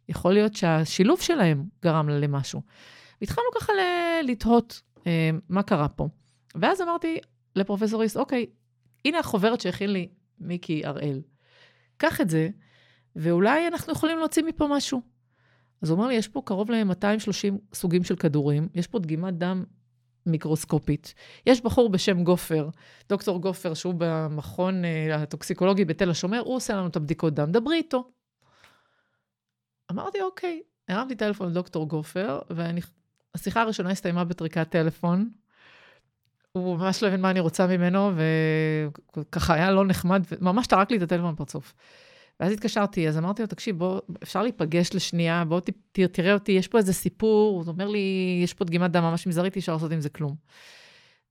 [0.08, 2.62] יכול להיות שהשילוב שלהם גרם לה למשהו.
[3.20, 3.72] והתחלנו ככה
[4.24, 6.08] לתהות אה, מה קרה פה.
[6.54, 7.18] ואז אמרתי
[7.56, 8.46] לפרופסור ריס, אוקיי,
[9.04, 11.22] הנה החוברת שהכין לי מיקי הראל.
[11.96, 12.48] קח את זה,
[13.16, 15.02] ואולי אנחנו יכולים להוציא מפה משהו.
[15.82, 19.64] אז הוא אמר לי, יש פה קרוב ל-230 סוגים של כדורים, יש פה דגימת דם
[20.26, 21.14] מיקרוסקופית.
[21.46, 22.68] יש בחור בשם גופר,
[23.08, 27.76] דוקטור גופר, שהוא במכון uh, הטוקסיקולוגי בתל השומר, הוא עושה לנו את הבדיקות דם, דברי
[27.76, 28.10] איתו.
[29.90, 30.62] אמרתי, אוקיי.
[30.88, 35.30] הרמתי טלפון לדוקטור גופר, והשיחה הראשונה הסתיימה בטריקת טלפון.
[36.58, 38.12] הוא ממש לא הבין מה אני רוצה ממנו,
[39.16, 41.74] וככה היה לא נחמד, וממש טרק לי את הטלפון בפרצוף.
[42.40, 45.70] ואז התקשרתי, אז אמרתי לו, תקשיב, בוא, אפשר להיפגש לשנייה, בוא ת,
[46.12, 49.56] תראה אותי, יש פה איזה סיפור, הוא אומר לי, יש פה דגימת דם ממש מזערית,
[49.56, 50.34] אי אפשר לעשות עם זה כלום.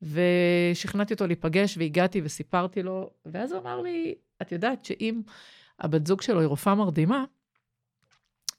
[0.01, 5.21] ושכנעתי אותו להיפגש, והגעתי וסיפרתי לו, ואז הוא אמר לי, את יודעת שאם
[5.79, 7.25] הבת זוג שלו היא רופאה מרדימה,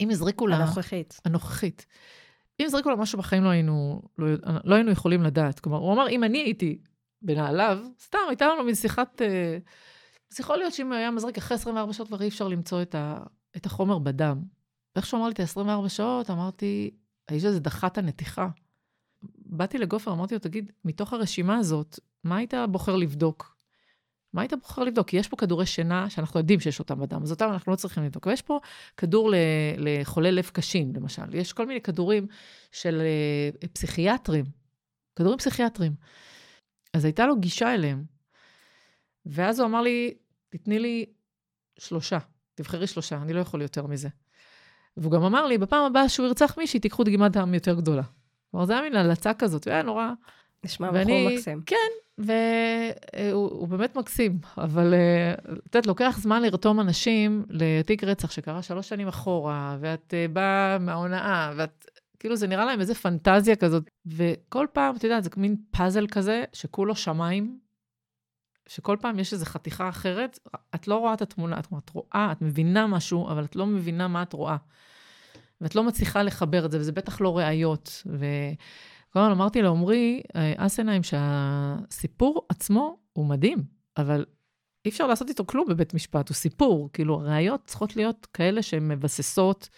[0.00, 0.56] אם הזריקו לה...
[0.56, 1.20] הנוכחית.
[1.24, 1.86] הנוכחית.
[2.60, 4.26] אם זריקו לה משהו בחיים לא היינו, לא,
[4.64, 5.60] לא היינו יכולים לדעת.
[5.60, 6.78] כלומר, הוא אמר, אם אני הייתי
[7.22, 9.22] בנעליו, סתם, הייתה לנו מין שיחת...
[9.22, 9.58] אה,
[10.32, 13.18] אז יכול להיות שאם היה מזריק אחרי 24 שעות כבר אי אפשר למצוא את, ה,
[13.56, 14.42] את החומר בדם.
[14.96, 16.90] ואיך שהוא אמר לי את ה-24 שעות, אמרתי,
[17.28, 18.48] האיש הזה דחה את הנתיחה.
[19.22, 23.53] באתי לגופר, אמרתי לו, תגיד, מתוך הרשימה הזאת, מה היית בוחר לבדוק?
[24.34, 25.08] מה היית בוחר לבדוק?
[25.08, 28.04] כי יש פה כדורי שינה שאנחנו יודעים שיש אותם בדם, אז אותם אנחנו לא צריכים
[28.04, 28.26] לבדוק.
[28.26, 28.60] ויש פה
[28.96, 29.32] כדור
[29.78, 31.34] לחולי לב קשים, למשל.
[31.34, 32.26] יש כל מיני כדורים
[32.72, 34.44] של אה, פסיכיאטרים,
[35.16, 35.92] כדורים פסיכיאטרים.
[36.92, 38.04] אז הייתה לו גישה אליהם.
[39.26, 40.14] ואז הוא אמר לי,
[40.48, 41.06] תתני לי
[41.78, 42.18] שלושה,
[42.54, 44.08] תבחרי שלושה, אני לא יכול יותר מזה.
[44.96, 48.02] והוא גם אמר לי, בפעם הבאה שהוא ירצח מישהי, תיקחו דגימת דם יותר גדולה.
[48.50, 50.10] כלומר, זה היה מין הלצה כזאת, והיה נורא...
[50.64, 51.62] נשמע בחור מקסים.
[51.66, 51.76] כן,
[52.18, 58.88] והוא באמת מקסים, אבל אה, את יודעת, לוקח זמן לרתום אנשים לתיק רצח שקרה שלוש
[58.88, 61.90] שנים אחורה, ואת אה, באה מההונאה, ואת...
[62.18, 63.90] כאילו, זה נראה להם איזה פנטזיה כזאת.
[64.06, 67.58] וכל פעם, את יודעת, זה מין פאזל כזה, שכולו שמיים,
[68.68, 70.38] שכל פעם יש איזו חתיכה אחרת,
[70.74, 74.08] את לא רואה את התמונה, את, את רואה, את מבינה משהו, אבל את לא מבינה
[74.08, 74.56] מה את רואה.
[75.60, 78.02] ואת לא מצליחה לחבר את זה, וזה בטח לא ראיות.
[79.14, 83.58] וכל הזמן אמרתי לעומרי אה, אסנהיים שהסיפור עצמו הוא מדהים,
[83.96, 84.24] אבל
[84.84, 86.90] אי אפשר לעשות איתו כלום בבית משפט, הוא סיפור.
[86.92, 89.68] כאילו, הראיות צריכות להיות כאלה שהן מבססות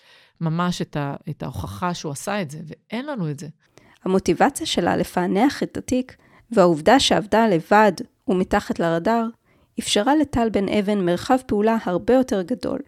[0.40, 3.48] ממש את, ה, את ההוכחה שהוא עשה את זה, ואין לנו את זה.
[4.04, 6.16] המוטיבציה שלה לפענח את התיק,
[6.50, 7.92] והעובדה שעבדה לבד
[8.28, 9.26] ומתחת לרדאר,
[9.78, 12.78] אפשרה לטל בן אבן מרחב פעולה הרבה יותר גדול.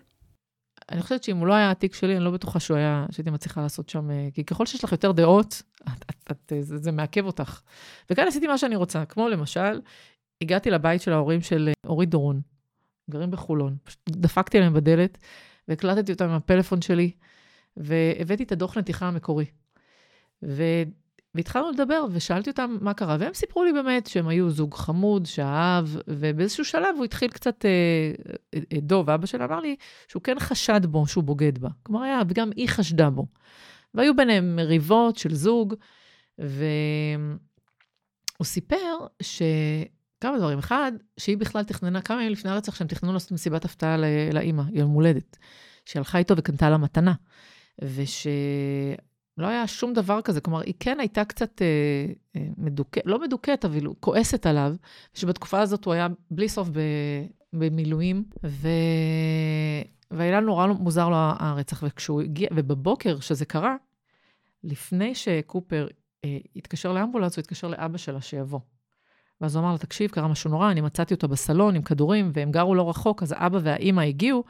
[0.93, 3.63] אני חושבת שאם הוא לא היה התיק שלי, אני לא בטוחה שהוא היה, שהייתי מצליחה
[3.63, 7.27] לעשות שם, אה, כי ככל שיש לך יותר דעות, את, את, את, זה, זה מעכב
[7.27, 7.61] אותך.
[8.11, 9.81] וכאן עשיתי מה שאני רוצה, כמו למשל,
[10.43, 12.41] הגעתי לבית של ההורים של אה, אורית דורון,
[13.11, 13.77] גרים בחולון.
[13.85, 15.19] פשוט דפקתי להם בדלת,
[15.69, 17.11] והקלטתי אותם עם הפלאפון שלי,
[17.77, 19.45] והבאתי את הדוח נתיחה המקורי.
[20.43, 20.63] ו...
[21.39, 25.87] והתחלנו לדבר, ושאלתי אותם מה קרה, והם סיפרו לי באמת שהם היו זוג חמוד, שאהב,
[26.09, 27.71] ובאיזשהו שלב הוא התחיל קצת, אה,
[28.55, 29.77] אה, דוב, אבא שלה אמר לי,
[30.09, 31.69] שהוא כן חשד בו שהוא בוגד בה.
[31.83, 33.27] כלומר, היה, וגם היא חשדה בו.
[33.95, 35.75] והיו ביניהם מריבות של זוג,
[36.39, 36.49] והוא
[38.43, 39.43] סיפר ש...
[40.21, 40.59] כמה דברים.
[40.59, 43.97] אחד, שהיא בכלל תכננה, כמה ימים לפני הרצח שהם תכננו לעשות מסיבת הפתעה
[44.33, 45.37] לאימא, יום הולדת,
[45.85, 47.13] שהיא הלכה איתו וקנתה לה מתנה.
[47.83, 48.27] וש...
[49.39, 50.41] לא היה שום דבר כזה.
[50.41, 51.67] כלומר, היא כן הייתה קצת אה,
[52.37, 54.75] אה, מדוכאת, לא מדוכאת, אבל כועסת עליו,
[55.15, 56.69] שבתקופה הזאת הוא היה בלי סוף
[57.53, 58.69] במילואים, ו...
[60.11, 63.77] והיה נורא מוזר לו הרצח, וכשהוא הגיע, ובבוקר שזה קרה,
[64.65, 65.87] לפני שקופר
[66.25, 68.61] אה, התקשר לאמבולנס, הוא התקשר לאבא שלה שיבוא.
[69.41, 72.51] ואז הוא אמר לה, תקשיב, קרה משהו נורא, אני מצאתי אותו בסלון עם כדורים, והם
[72.51, 74.45] גרו לא רחוק, אז האבא והאימא הגיעו,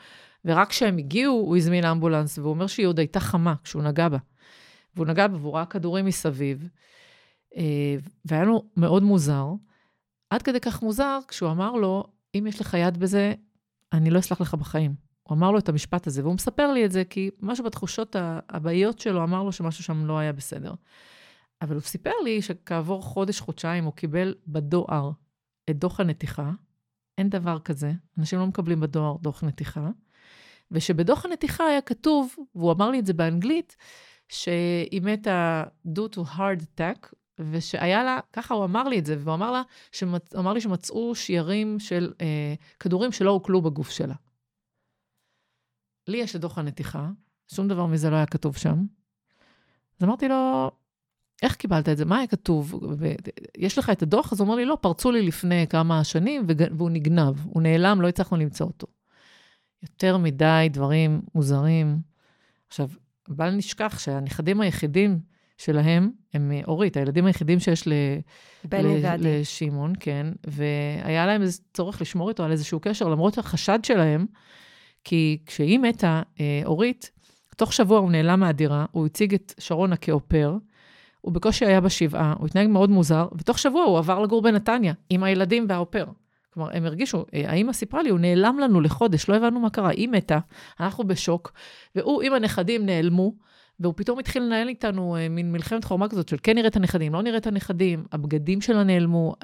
[0.45, 4.19] ורק כשהם הגיעו, הוא הזמין אמבולנס, והוא אומר שהיא עוד הייתה חמה כשהוא נגע בה.
[4.99, 6.69] והוא נגע בה, והוא ראה כדורים מסביב,
[7.57, 9.47] אה, והיה לו מאוד מוזר.
[10.31, 13.35] עד כדי כך מוזר, כשהוא אמר לו, אם יש לך יד בזה,
[13.93, 14.95] אני לא אסלח לך בחיים.
[15.23, 18.17] הוא אמר לו את המשפט הזה, והוא מספר לי את זה, כי משהו בתחושות
[18.49, 20.75] הבאיות שלו אמר לו שמשהו שם לא היה בסדר.
[21.63, 25.11] אבל הוא סיפר לי שכעבור חודש-חודשיים הוא קיבל בדואר
[25.71, 26.51] את דוח הנתיחה.
[27.19, 29.89] אין דבר כזה, אנשים לא מקבלים בדואר דוח נתיחה.
[30.71, 33.77] ושבדוח הנתיחה היה כתוב, והוא אמר לי את זה באנגלית,
[34.29, 37.13] שהיא מתה due to hard attack,
[37.51, 39.63] ושהיה לה, ככה הוא אמר לי את זה, והוא אמר, לה,
[39.93, 44.15] שמצ, אמר לי שמצאו שיירים של אה, כדורים שלא עוקלו בגוף שלה.
[46.09, 47.11] לי יש את דוח הנתיחה,
[47.55, 48.87] שום דבר מזה לא היה כתוב שם.
[49.99, 50.71] אז אמרתי לו,
[51.43, 52.05] איך קיבלת את זה?
[52.05, 52.75] מה היה כתוב?
[53.57, 54.33] יש לך את הדוח?
[54.33, 58.09] אז הוא אומר לי, לא, פרצו לי לפני כמה שנים והוא נגנב, הוא נעלם, לא
[58.09, 58.87] הצלחנו למצוא אותו.
[59.83, 61.99] יותר מדי דברים מוזרים.
[62.69, 62.89] עכשיו,
[63.29, 65.19] בל נשכח שהנכדים היחידים
[65.59, 67.93] שלהם הם אורית, הילדים היחידים שיש ל...
[68.65, 69.03] בני.
[69.19, 74.27] לשמעון, כן, והיה להם איזה צורך לשמור איתו על איזשהו קשר, למרות החשד שלהם,
[75.05, 77.11] כי כשהיא מתה, אה, אורית,
[77.57, 80.57] תוך שבוע הוא נעלם מהדירה, הוא הציג את שרונה כאופר,
[81.21, 85.23] הוא בקושי היה בשבעה, הוא התנהג מאוד מוזר, ותוך שבוע הוא עבר לגור בנתניה, עם
[85.23, 86.05] הילדים והאופר.
[86.59, 89.89] כלומר, הם הרגישו, אה, האמא סיפרה לי, הוא נעלם לנו לחודש, לא הבנו מה קרה,
[89.89, 90.39] היא מתה,
[90.81, 91.53] אנחנו בשוק,
[91.95, 93.35] והוא עם הנכדים נעלמו,
[93.81, 97.13] והוא פתאום התחיל לנהל איתנו אה, מין מלחמת חורמה כזאת של כן נראה את הנכדים,
[97.13, 99.35] לא נראה את הנכדים, הבגדים שלה נעלמו,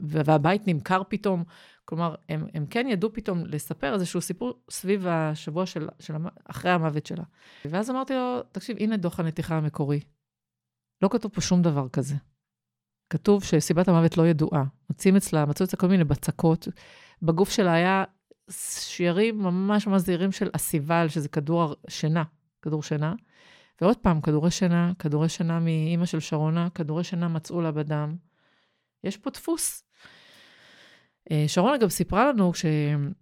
[0.00, 1.44] והבית נמכר פתאום.
[1.84, 7.06] כלומר, הם, הם כן ידעו פתאום לספר איזשהו סיפור סביב השבוע של, של אחרי המוות
[7.06, 7.24] שלה.
[7.64, 10.00] ואז אמרתי לו, תקשיב, הנה דוח הנתיחה המקורי.
[11.02, 12.14] לא כתוב פה שום דבר כזה.
[13.10, 14.64] כתוב שסיבת המוות לא ידועה.
[15.02, 16.68] מוצאים אצלה, מצאו אצלה כל מיני בצקות.
[17.22, 18.04] בגוף שלה היה
[18.50, 22.22] שיירים ממש ממש זהירים של אסיבל, שזה כדור שינה,
[22.62, 23.14] כדור שינה.
[23.80, 28.16] ועוד פעם, כדורי שינה, כדורי שינה מאימא של שרונה, כדורי שינה מצאו לה בדם.
[29.04, 29.84] יש פה דפוס.
[31.30, 33.12] אה, שרונה גם סיפרה לנו שהם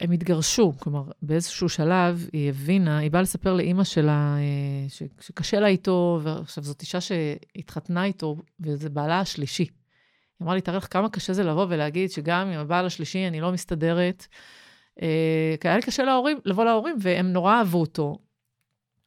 [0.00, 5.66] התגרשו, כלומר, באיזשהו שלב היא הבינה, היא באה לספר לאימא שלה אה, ש, שקשה לה
[5.66, 9.77] איתו, ועכשיו זאת אישה שהתחתנה איתו, וזה בעלה השלישי.
[10.40, 13.40] היא אמרה לי, תראה לך כמה קשה זה לבוא ולהגיד שגם עם הבעל השלישי אני
[13.40, 14.26] לא מסתדרת.
[15.02, 18.18] אה, כי היה לי קשה להורים, לבוא להורים, והם נורא אהבו אותו.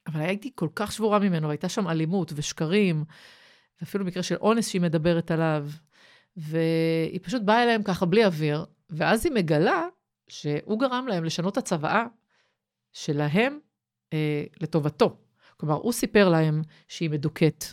[0.07, 3.03] אבל הייתי כל כך שבורה ממנו, והייתה שם אלימות ושקרים,
[3.81, 5.67] ואפילו מקרה של אונס שהיא מדברת עליו.
[6.37, 9.87] והיא פשוט באה אליהם ככה בלי אוויר, ואז היא מגלה
[10.27, 12.05] שהוא גרם להם לשנות הצוואה
[12.93, 13.59] שלהם
[14.13, 15.17] אה, לטובתו.
[15.57, 17.65] כלומר, הוא סיפר להם שהיא מדוכאת,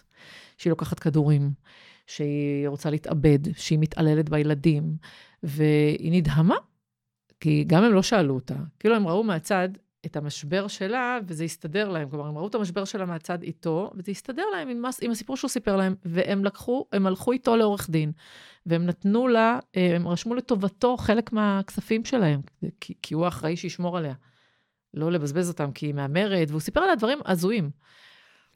[0.57, 1.51] שהיא לוקחת כדורים,
[2.09, 4.97] שהיא רוצה להתאבד, שהיא מתעללת בילדים,
[5.43, 6.57] והיא נדהמה,
[7.41, 8.55] כי גם הם לא שאלו אותה.
[8.79, 9.69] כאילו, הם ראו מהצד
[10.07, 12.11] את המשבר שלה, וזה הסתדר להם.
[12.11, 15.49] כלומר, הם ראו את המשבר שלה מהצד איתו, וזה הסתדר להם עם, עם הסיפור שהוא
[15.49, 18.13] סיפר להם, והם לקחו, הם הלכו איתו לעורך דין,
[18.67, 22.41] והם נתנו לה, אה, הם רשמו לטובתו חלק מהכספים שלהם,
[22.81, 24.15] כי, כי הוא האחראי שישמור עליה.
[24.95, 27.71] לא לבזבז אותם, כי היא מהמרת, והוא סיפר עליה דברים הזויים.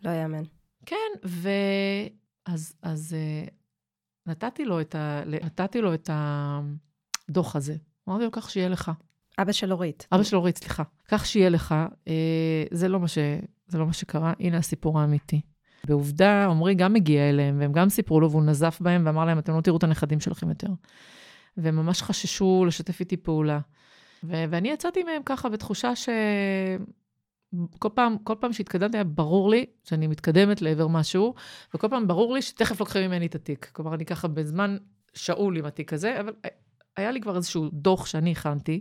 [0.05, 0.43] לא יאמן.
[0.87, 1.49] כן, ואז
[2.47, 3.45] אז, אה,
[4.27, 7.77] נתתי לו את, ה, נתתי לו את הדוח הזה.
[8.09, 8.91] אמרתי לו, כך שיהיה לך.
[9.39, 10.07] אבא של אורית.
[10.13, 10.83] אבא של אורית, סליחה.
[11.09, 11.75] כך שיהיה לך,
[12.09, 13.19] אה, זה, לא ש,
[13.67, 15.41] זה לא מה שקרה, הנה הסיפור האמיתי.
[15.87, 19.57] בעובדה, עמרי גם הגיע אליהם, והם גם סיפרו לו, והוא נזף בהם ואמר להם, אתם
[19.57, 20.69] לא תראו את הנכדים שלכם יותר.
[21.57, 23.61] והם ממש חששו לשתף איתי פעולה.
[24.25, 26.09] ו- ואני יצאתי מהם ככה בתחושה ש...
[27.79, 31.35] כל פעם, כל פעם שהתקדמתי, היה ברור לי שאני מתקדמת לעבר משהו,
[31.75, 33.71] וכל פעם ברור לי שתכף לוקחים ממני את התיק.
[33.73, 34.77] כלומר, אני ככה בזמן
[35.15, 36.33] שאול עם התיק הזה, אבל
[36.97, 38.81] היה לי כבר איזשהו דוח שאני הכנתי,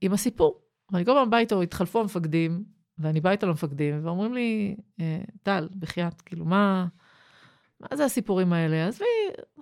[0.00, 0.60] עם הסיפור.
[0.92, 2.64] ואני כל פעם באה איתו, התחלפו המפקדים,
[2.98, 6.86] ואני באה איתו למפקדים, ואומרים לי, אה, טל, בחייאת, כאילו, מה,
[7.80, 8.88] מה זה הסיפורים האלה?
[8.88, 9.04] עזבי,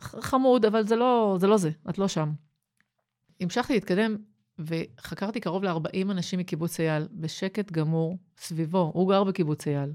[0.01, 2.33] חמוד, אבל זה לא, זה לא זה, את לא שם.
[3.41, 4.17] המשכתי להתקדם,
[4.59, 8.91] וחקרתי קרוב ל-40 אנשים מקיבוץ אייל, בשקט גמור, סביבו.
[8.95, 9.93] הוא גר בקיבוץ אייל.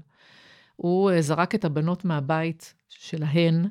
[0.76, 3.68] הוא אה, זרק את הבנות מהבית שלהן,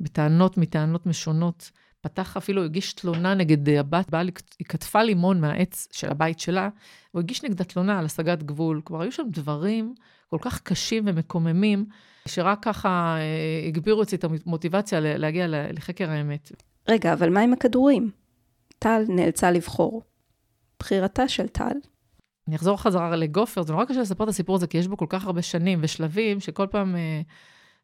[0.00, 1.70] בטענות מטענות משונות.
[2.00, 4.20] פתח אפילו, הגיש תלונה נגד אה, הבת, באה,
[4.58, 6.68] היא קטפה לימון מהעץ של הבית שלה,
[7.10, 8.80] הוא הגיש נגדה תלונה על השגת גבול.
[8.84, 9.94] כלומר, היו שם דברים
[10.30, 11.86] כל כך קשים ומקוממים,
[12.28, 16.52] שרק ככה אה, הגבירו אצלי את המוטיבציה להגיע לחקר האמת.
[16.88, 18.10] רגע, אבל מה עם הכדורים?
[18.78, 20.02] טל נאלצה לבחור.
[20.82, 21.76] בחירתה של טל
[22.48, 25.06] אני אחזור חזרה לגופר, זה נורא קשה לספר את הסיפור הזה, כי יש בו כל
[25.08, 27.20] כך הרבה שנים ושלבים, שכל פעם אה,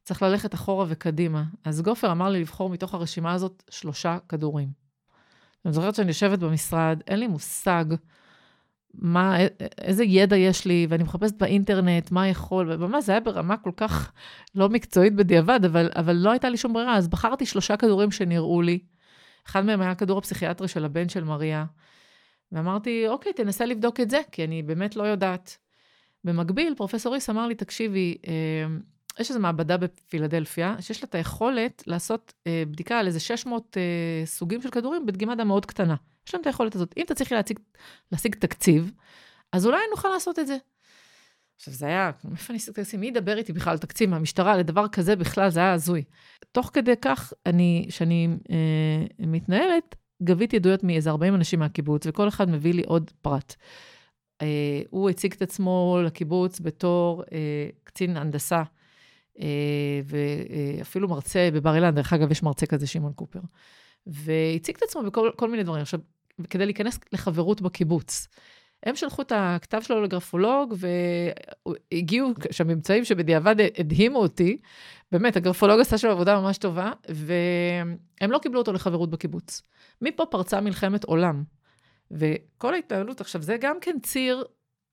[0.05, 1.45] צריך ללכת אחורה וקדימה.
[1.65, 4.69] אז גופר אמר לי לבחור מתוך הרשימה הזאת שלושה כדורים.
[5.65, 7.85] אני זוכרת שאני יושבת במשרד, אין לי מושג
[8.95, 9.37] מה,
[9.79, 14.13] איזה ידע יש לי, ואני מחפשת באינטרנט מה יכול, וממש זה היה ברמה כל כך
[14.55, 18.63] לא מקצועית בדיעבד, אבל, אבל לא הייתה לי שום ברירה, אז בחרתי שלושה כדורים שנראו
[18.63, 18.79] לי.
[19.47, 21.65] אחד מהם היה הכדור הפסיכיאטרי של הבן של מריה.
[22.53, 25.59] ואמרתי, אוקיי, תנסה לבדוק את זה, כי אני באמת לא יודעת.
[26.25, 28.67] במקביל, פרופסור ריס אמר לי, תקשיבי, אה,
[29.21, 34.27] יש איזו מעבדה בפילדלפיה, שיש לה את היכולת לעשות אה, בדיקה על איזה 600 אה,
[34.27, 35.95] סוגים של כדורים בדגימת דם מאוד קטנה.
[36.27, 36.95] יש להם את היכולת הזאת.
[36.97, 37.59] אם תצליחי להציג,
[38.13, 38.93] להשיג תקציב,
[39.53, 40.57] אז אולי נוכל לעשות את זה.
[41.57, 43.01] עכשיו, זה היה, איפה אני תקציב?
[43.01, 45.51] מי ידבר איתי בכלל על תקציב מהמשטרה לדבר כזה בכלל?
[45.51, 46.05] זה היה הזוי.
[46.53, 52.51] תוך כדי כך, אני, שאני אה, מתנהלת, גביתי עדויות מאיזה 40 אנשים מהקיבוץ, וכל אחד
[52.51, 53.55] מביא לי עוד פרט.
[54.43, 54.47] Uh,
[54.91, 57.31] הוא הציג את עצמו לקיבוץ בתור uh,
[57.85, 58.63] קצין הנדסה,
[59.37, 59.41] uh,
[60.05, 63.41] ואפילו מרצה בבר אילן, דרך אגב, יש מרצה כזה, שמעון קופר.
[64.07, 65.83] והציג את עצמו בכל מיני דברים.
[65.83, 66.01] עכשיו,
[66.51, 68.29] כדי להיכנס לחברות בקיבוץ.
[68.83, 70.75] הם שלחו את הכתב שלו לגרפולוג,
[71.93, 74.59] והגיעו שם ממצאים שבדיעבד הדהימו אותי.
[75.13, 79.63] באמת, הגרפולוג עשה שם עבודה ממש טובה, והם לא קיבלו אותו לחברות בקיבוץ.
[80.03, 81.45] מפה פרצה מלחמת עולם.
[82.11, 84.45] וכל ההתנהלות, עכשיו, זה גם כן ציר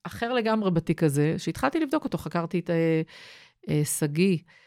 [0.04, 3.02] אחר לגמרי בתיק הזה, שהתחלתי לבדוק אותו, חקרתי את אה,
[3.68, 4.36] אה, שגיא.
[4.36, 4.65] אה,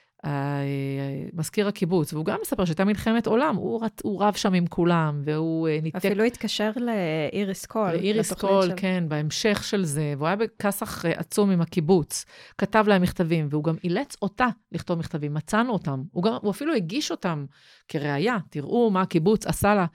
[1.34, 5.68] מזכיר הקיבוץ, והוא גם מספר שהייתה מלחמת עולם, הוא, הוא רב שם עם כולם, והוא
[5.68, 5.96] אה, ניתק...
[5.96, 7.92] אפילו התקשר לאיריס קול.
[7.92, 8.74] לאיריס קול, של...
[8.78, 12.26] כן, בהמשך של זה, והוא היה בכסח אה, עצום עם הקיבוץ,
[12.58, 16.74] כתב להם מכתבים, והוא גם אילץ אותה לכתוב מכתבים, מצאנו אותם, הוא, גם, הוא אפילו
[16.74, 17.46] הגיש אותם
[17.88, 19.86] כראיה, תראו מה הקיבוץ עשה לה.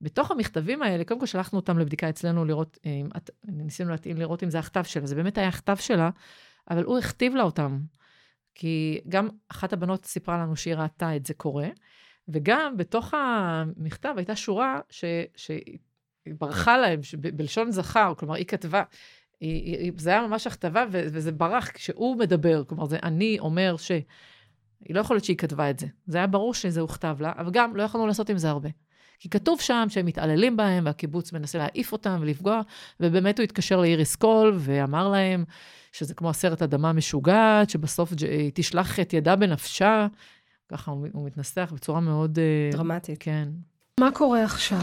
[0.00, 3.00] בתוך המכתבים האלה, קודם כל שלחנו אותם לבדיקה אצלנו לראות, אה,
[3.44, 6.10] ניסינו להתאים לראות אם זה הכתב שלה, זה באמת היה הכתב שלה,
[6.70, 7.78] אבל הוא הכתיב לה אותם.
[8.58, 11.68] כי גם אחת הבנות סיפרה לנו שהיא ראתה את זה קורה,
[12.28, 15.04] וגם בתוך המכתב הייתה שורה ש...
[15.36, 15.78] שהיא
[16.26, 17.00] ברחה להם,
[17.34, 18.82] בלשון זכר, כלומר, היא כתבה,
[19.40, 23.76] היא, היא, זה היה ממש הכתבה, ו, וזה ברח כשהוא מדבר, כלומר, זה אני אומר
[23.76, 23.90] ש...
[24.84, 25.86] היא לא יכולת שהיא כתבה את זה.
[26.06, 28.68] זה היה ברור שזה הוכתב לה, אבל גם לא יכולנו לעשות עם זה הרבה.
[29.18, 32.60] כי כתוב שם שהם מתעללים בהם, והקיבוץ מנסה להעיף אותם ולפגוע,
[33.00, 35.44] ובאמת הוא התקשר לאיריס קול ואמר להם
[35.92, 40.06] שזה כמו הסרט אדמה משוגעת, שבסוף היא תשלח את ידה בנפשה.
[40.72, 42.38] ככה הוא, הוא מתנסח בצורה מאוד...
[42.38, 43.16] אה, דרמטית.
[43.22, 43.48] כן.
[44.00, 44.78] מה קורה עכשיו?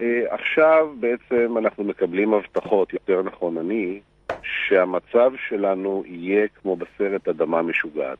[0.00, 4.00] אה, עכשיו בעצם אנחנו מקבלים הבטחות, יותר נכון אני,
[4.42, 8.18] שהמצב שלנו יהיה כמו בסרט אדמה משוגעת.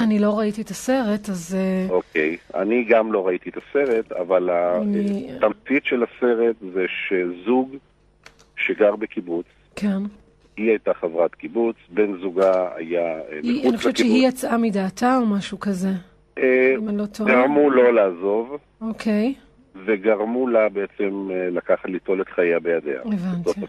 [0.00, 1.56] אני לא ראיתי את הסרט, אז...
[1.58, 5.30] אה, אוקיי, אני גם לא ראיתי את הסרט, אבל אני...
[5.36, 7.76] התמצית של הסרט זה שזוג
[8.56, 10.02] שגר בקיבוץ, כן.
[10.56, 13.64] היא הייתה חברת קיבוץ, בן זוגה היה אה, מחוץ לקיבוץ.
[13.66, 15.92] אני חושבת שהיא יצאה מדעתה או משהו כזה,
[16.38, 17.30] אה, אם אני לא טועה.
[17.30, 18.56] גרמו לו לעזוב.
[18.80, 19.34] אוקיי.
[19.86, 23.00] וגרמו לה בעצם לקחת, ליטול את חייה בידיה.
[23.04, 23.60] הבנתי.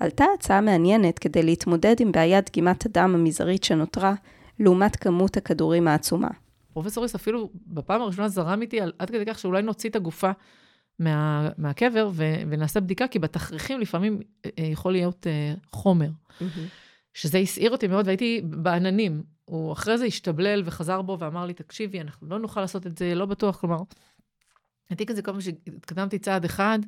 [0.00, 4.14] עלתה הצעה מעניינת כדי להתמודד עם בעיית דגימת הדם המזערית שנותרה,
[4.60, 6.28] לעומת כמות הכדורים העצומה.
[6.72, 10.30] פרופסור ריס אפילו בפעם הראשונה זרם איתי על, עד כדי כך שאולי נוציא את הגופה
[10.98, 16.08] מה, מהקבר ו, ונעשה בדיקה, כי בתכריכים לפעמים אה, יכול להיות אה, חומר.
[16.08, 16.44] Mm-hmm.
[17.14, 19.22] שזה הסעיר אותי מאוד, והייתי בעננים.
[19.44, 23.14] הוא אחרי זה השתבלל וחזר בו ואמר לי, תקשיבי, אנחנו לא נוכל לעשות את זה,
[23.14, 23.78] לא בטוח, כלומר,
[24.90, 26.78] התיק הזה כל פעם שהתקדמתי צעד אחד,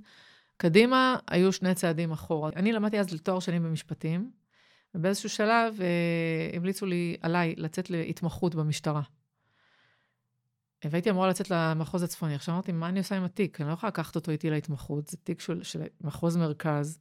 [0.57, 2.51] קדימה, היו שני צעדים אחורה.
[2.57, 4.31] אני למדתי אז לתואר שני במשפטים,
[4.95, 9.03] ובאיזשהו שלב אה, המליצו לי, עליי, לצאת להתמחות במשטרה.
[10.85, 12.35] והייתי אמורה לצאת למחוז הצפוני.
[12.35, 13.61] עכשיו אמרתי, מה אני עושה עם התיק?
[13.61, 16.99] אני לא יכולה לקחת אותו איתי להתמחות, זה תיק של, של מחוז מרכז.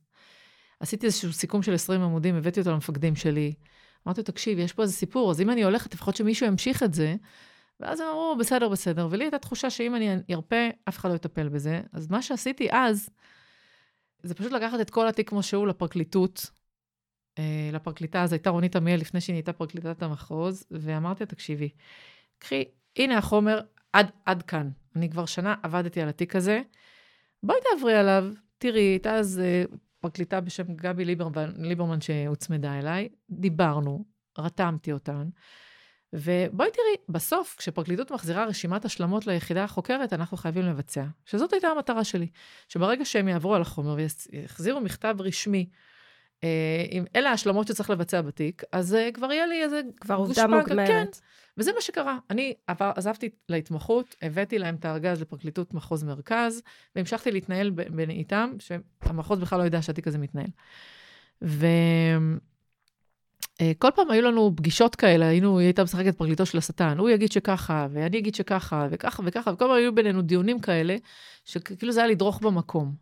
[0.79, 3.53] עשיתי איזשהו סיכום של 20 עמודים, הבאתי אותו למפקדים שלי.
[4.07, 6.93] אמרתי לו, תקשיב, יש פה איזה סיפור, אז אם אני הולכת, לפחות שמישהו ימשיך את
[6.93, 7.15] זה.
[7.79, 9.07] ואז הם אמרו, בסדר, בסדר.
[9.11, 11.81] ולי הייתה תחושה שאם אני ארפה, אף אחד לא יטפל בזה.
[11.93, 13.09] אז מה שעשיתי אז,
[14.23, 16.49] זה פשוט לקחת את כל התיק כמו שהוא לפרקליטות,
[17.73, 21.69] לפרקליטה, אז הייתה רונית עמיאל לפני שהיא נהייתה פרקליטת המחוז, ואמרתי לה, תקשיבי,
[22.39, 22.63] קחי,
[22.97, 23.61] הנה החומר,
[23.93, 24.69] עד, עד כאן.
[24.95, 26.61] אני כבר שנה עבדתי על התיק הזה,
[27.43, 28.25] בואי תעברי עליו,
[28.57, 29.63] תראי, הייתה אז אה,
[29.99, 34.05] פרקליטה בשם גבי ליברמן, ליברמן שהוצמדה אליי, דיברנו,
[34.37, 35.29] רתמתי אותן,
[36.13, 41.05] ובואי תראי, בסוף, כשפרקליטות מחזירה רשימת השלמות ליחידה החוקרת, אנחנו חייבים לבצע.
[41.25, 42.27] שזאת הייתה המטרה שלי.
[42.69, 45.69] שברגע שהם יעברו על החומר ויחזירו מכתב רשמי
[46.91, 50.47] אם אה, אלה ההשלמות שצריך לבצע בתיק, אז uh, כבר יהיה לי איזה כבר עובדה
[50.47, 50.87] מוגמרת.
[50.87, 51.05] כן,
[51.57, 52.17] וזה מה שקרה.
[52.29, 56.61] אני עבר, עזבתי להתמחות, הבאתי להם את הארגז לפרקליטות מחוז מרכז,
[56.95, 60.49] והמשכתי להתנהל בין איתם, שהמחוז בכלל לא יודע שהתיק הזה מתנהל.
[61.41, 61.59] וכל
[63.95, 67.87] פעם היו לנו פגישות כאלה, היינו, היא הייתה משחקת פרקליטו של השטן, הוא יגיד שככה,
[67.91, 70.95] ואני אגיד שככה, וככה וככה, וכל פעם היו בינינו דיונים כאלה,
[71.45, 72.95] שכאילו זה היה לדרוך במקום.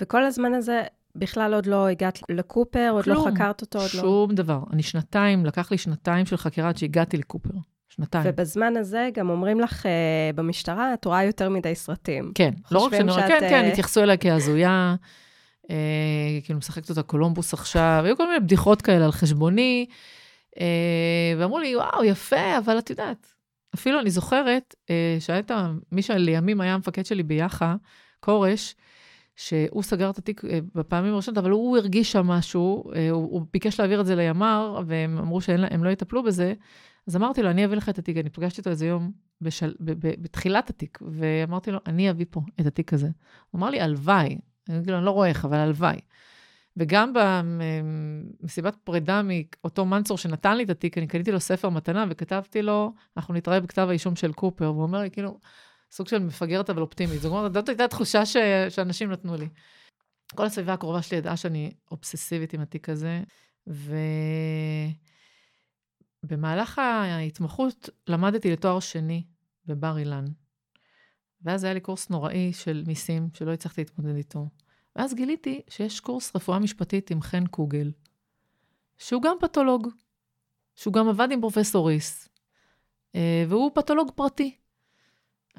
[0.00, 0.82] וכל הזמן הזה
[1.16, 4.00] בכלל עוד לא הגעת לקופר, עוד לא כלום, חקרת אותו, עוד לא...
[4.00, 4.60] שום דבר.
[4.72, 7.54] אני שנתיים, לקח לי שנתיים של חקירה עד שהגעתי לקופר.
[7.88, 8.24] שנתיים.
[8.28, 12.32] ובזמן הזה גם אומרים לך אה, במשטרה, את רואה יותר מדי סרטים.
[12.34, 14.94] כן, לא רק שאני רואה, כן, כן, אה, התייחסו אליה כהזויה,
[15.70, 19.86] אה, כאילו משחקת אותה קולומבוס עכשיו, היו כל מיני בדיחות כאלה על חשבוני,
[20.60, 23.34] אה, ואמרו לי, וואו, יפה, אבל את יודעת,
[23.74, 27.74] אפילו אני זוכרת אה, שהייתה, מי שלימים היה המפקד שלי ביח"א,
[28.20, 28.74] כורש,
[29.36, 33.46] שהוא סגר את התיק אה, בפעמים הראשונות, אבל הוא הרגיש שם משהו, אה, הוא, הוא
[33.52, 36.54] ביקש להעביר את זה לימ"ר, והם אמרו שהם לא יטפלו בזה,
[37.06, 40.06] אז אמרתי לו, אני אביא לך את התיק, אני פגשתי אותו איזה יום בשל, ב,
[40.06, 43.08] ב, בתחילת התיק, ואמרתי לו, אני אביא פה את התיק הזה.
[43.50, 44.38] הוא אמר לי, הלוואי.
[44.68, 45.98] אני אגיד לו, אני לא רואה איך, אבל הלוואי.
[46.76, 47.12] וגם
[48.40, 52.92] במסיבת פרידה מאותו מנצור שנתן לי את התיק, אני קניתי לו ספר מתנה וכתבתי לו,
[53.16, 55.38] אנחנו נתראה בכתב האישום של קופר, והוא אומר לי, כאילו,
[55.94, 57.20] סוג של מפגרת אבל אופטימית.
[57.20, 58.36] זאת אומרת, זאת הייתה תחושה ש...
[58.68, 59.48] שאנשים נתנו לי.
[60.34, 63.22] כל הסביבה הקרובה שלי ידעה שאני אובססיבית עם התיק הזה,
[66.24, 69.24] ובמהלך ההתמחות למדתי לתואר שני
[69.66, 70.24] בבר אילן.
[71.42, 74.48] ואז היה לי קורס נוראי של מיסים, שלא הצלחתי להתמודד איתו.
[74.96, 77.92] ואז גיליתי שיש קורס רפואה משפטית עם חן קוגל,
[78.98, 79.88] שהוא גם פתולוג,
[80.74, 82.28] שהוא גם עבד עם פרופסור ריס,
[83.14, 84.63] אה, והוא פתולוג פרטי.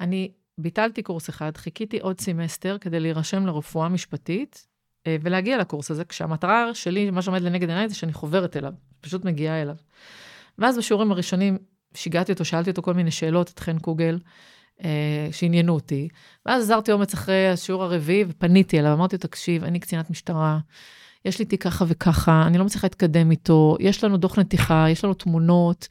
[0.00, 4.66] אני ביטלתי קורס אחד, חיכיתי עוד סמסטר כדי להירשם לרפואה משפטית
[5.06, 9.24] אה, ולהגיע לקורס הזה, כשהמטרה שלי, מה שעומד לנגד עיניי, זה שאני חוברת אליו, פשוט
[9.24, 9.76] מגיעה אליו.
[10.58, 11.58] ואז בשיעורים הראשונים
[11.94, 14.18] שיגעתי אותו, שאלתי אותו כל מיני שאלות, את חן קוגל,
[14.84, 16.08] אה, שעניינו אותי.
[16.46, 20.58] ואז עזרתי אומץ אחרי השיעור הרביעי ופניתי אליו, אמרתי לו, תקשיב, אני קצינת משטרה,
[21.24, 25.04] יש לי תיק ככה וככה, אני לא מצליחה להתקדם איתו, יש לנו דוח נתיחה, יש
[25.04, 25.88] לנו תמונות.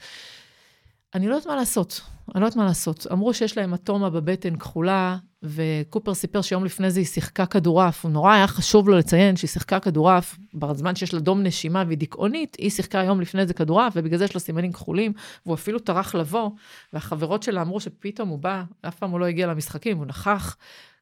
[1.16, 2.02] אני לא יודעת מה לעשות,
[2.36, 3.08] אני לא יודעת מה לעשות.
[3.12, 8.12] אמרו שיש להם אטומה בבטן כחולה, וקופר סיפר שיום לפני זה היא שיחקה כדורעף, הוא
[8.12, 12.58] נורא היה חשוב לו לציין שהיא שיחקה כדורעף, בזמן שיש לה דום נשימה והיא דיכאונית,
[12.60, 15.14] היא שיחקה יום לפני זה כדורעף, ובגלל זה יש לה סימנים כחולים,
[15.46, 16.50] והוא אפילו טרח לבוא,
[16.94, 20.58] והחברות שלה אמרו שפתאום הוא בא, אף פעם הוא לא הגיע למשחקים, הוא נכח.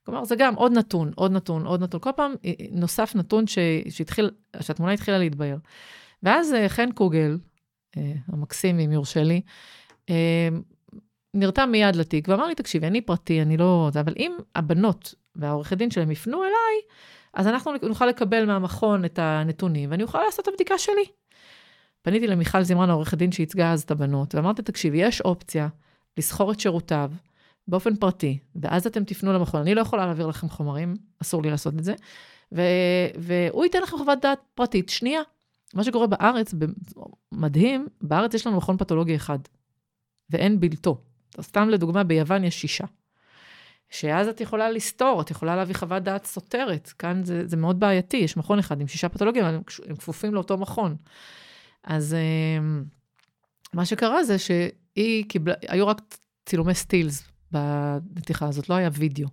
[0.05, 1.99] כלומר, זה גם עוד נתון, עוד נתון, עוד נתון.
[1.99, 3.57] כל פעם אה, נוסף נתון ש...
[3.89, 5.57] שהתחיל, שהתמונה התחילה להתבהר.
[6.23, 7.37] ואז אה, חן קוגל,
[7.97, 9.41] אה, המקסים, אם יורשה לי,
[11.33, 13.89] נרתם מיד לתיק ואמר לי, תקשיבי, אני פרטי, אני לא...
[13.99, 16.81] אבל אם הבנות והעורכי דין שלהם יפנו אליי,
[17.33, 21.05] אז אנחנו נוכל לקבל מהמכון את הנתונים, ואני אוכל לעשות את הבדיקה שלי.
[22.01, 25.67] פניתי למיכל זמרן, העורכת דין שייצגה אז את הבנות, ואמרתי, תקשיבי, יש אופציה
[26.17, 27.11] לסחור את שירותיו
[27.67, 29.61] באופן פרטי, ואז אתם תפנו למכון.
[29.61, 31.93] אני לא יכולה להעביר לכם חומרים, אסור לי לעשות את זה,
[32.51, 32.61] ו-
[33.17, 35.21] והוא ייתן לכם חוות דעת פרטית שנייה.
[35.73, 36.53] מה שקורה בארץ,
[37.31, 39.39] מדהים, בארץ יש לנו מכון פתולוגי אחד,
[40.29, 41.01] ואין בלתו.
[41.41, 42.85] סתם לדוגמה, ביוון יש שישה.
[43.89, 46.93] שאז את יכולה לסתור, את יכולה להביא חוות דעת סותרת.
[46.99, 50.57] כאן זה, זה מאוד בעייתי, יש מכון אחד עם שישה פתולוגים, הם, הם כפופים לאותו
[50.57, 50.95] מכון.
[51.83, 52.83] אז אמ,
[53.73, 56.01] מה שקרה זה שהיא קיבלה, היו רק
[56.45, 59.27] צילומי סטילס בנתיחה הזאת, לא היה וידאו.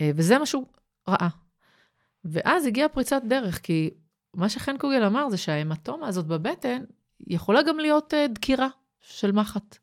[0.00, 0.66] אה, וזה משהו
[1.08, 1.28] רעה.
[2.24, 3.90] ואז הגיעה פריצת דרך, כי
[4.34, 6.82] מה שחן קוגל אמר זה שההמטומה הזאת בבטן
[7.26, 8.68] יכולה גם להיות אה, דקירה
[9.10, 9.78] של מחט.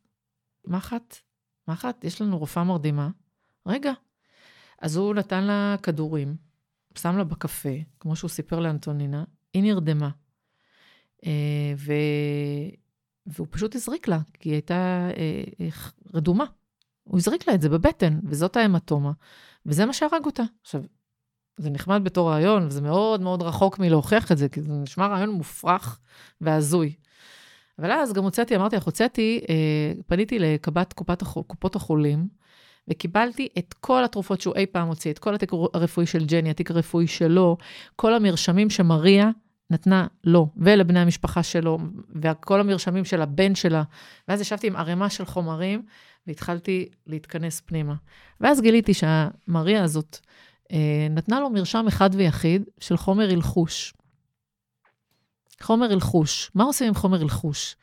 [0.65, 1.15] מחט,
[1.67, 3.09] מחט, יש לנו רופאה מרדימה.
[3.65, 3.93] רגע.
[4.81, 6.35] אז הוא נתן לה כדורים,
[6.97, 7.69] שם לה בקפה,
[7.99, 9.23] כמו שהוא סיפר לאנטונינה,
[9.53, 10.09] היא נרדמה.
[11.25, 11.93] אה, ו...
[13.25, 15.67] והוא פשוט הזריק לה, כי היא הייתה אה,
[16.13, 16.45] רדומה.
[17.03, 19.11] הוא הזריק לה את זה בבטן, וזאת ההמטומה,
[19.65, 20.43] וזה מה שהרג אותה.
[20.61, 20.83] עכשיו,
[21.57, 25.29] זה נחמד בתור רעיון, וזה מאוד מאוד רחוק מלהוכיח את זה, כי זה נשמע רעיון
[25.29, 25.99] מופרך
[26.41, 26.95] והזוי.
[27.79, 30.93] אבל אז גם הוצאתי, אמרתי לך, הוצאתי, אה, פניתי לקב"ט
[31.47, 32.27] קופות החולים,
[32.87, 36.71] וקיבלתי את כל התרופות שהוא אי פעם הוציא, את כל התיק הרפואי של ג'ני, התיק
[36.71, 37.57] הרפואי שלו,
[37.95, 39.29] כל המרשמים שמריה
[39.69, 41.77] נתנה לו ולבני המשפחה שלו,
[42.21, 43.83] וכל המרשמים של הבן שלה.
[44.27, 45.81] ואז ישבתי עם ערימה של חומרים,
[46.27, 47.95] והתחלתי להתכנס פנימה.
[48.41, 50.19] ואז גיליתי שהמריה הזאת
[50.71, 53.93] אה, נתנה לו מרשם אחד ויחיד של חומר הלחוש.
[55.61, 56.51] חומר הלחוש.
[56.55, 57.75] מה עושים עם חומר הלחוש?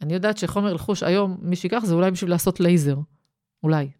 [0.00, 2.96] אני יודעת שחומר הלחוש היום, מי שיקח זה אולי בשביל לעשות לייזר.
[3.62, 3.90] אולי.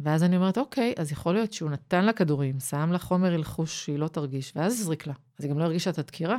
[0.00, 3.84] ואז אני אומרת, אוקיי, אז יכול להיות שהוא נתן לה כדורים, שם לה חומר הלחוש
[3.84, 5.14] שהיא לא תרגיש, ואז הזריק לה.
[5.38, 6.38] אז היא גם לא הרגישה את הדקירה.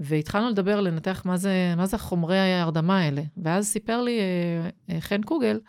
[0.00, 3.22] והתחלנו לדבר, לנתח מה זה, מה זה חומרי ההרדמה האלה.
[3.36, 5.60] ואז סיפר לי אה, אה, חן קוגל,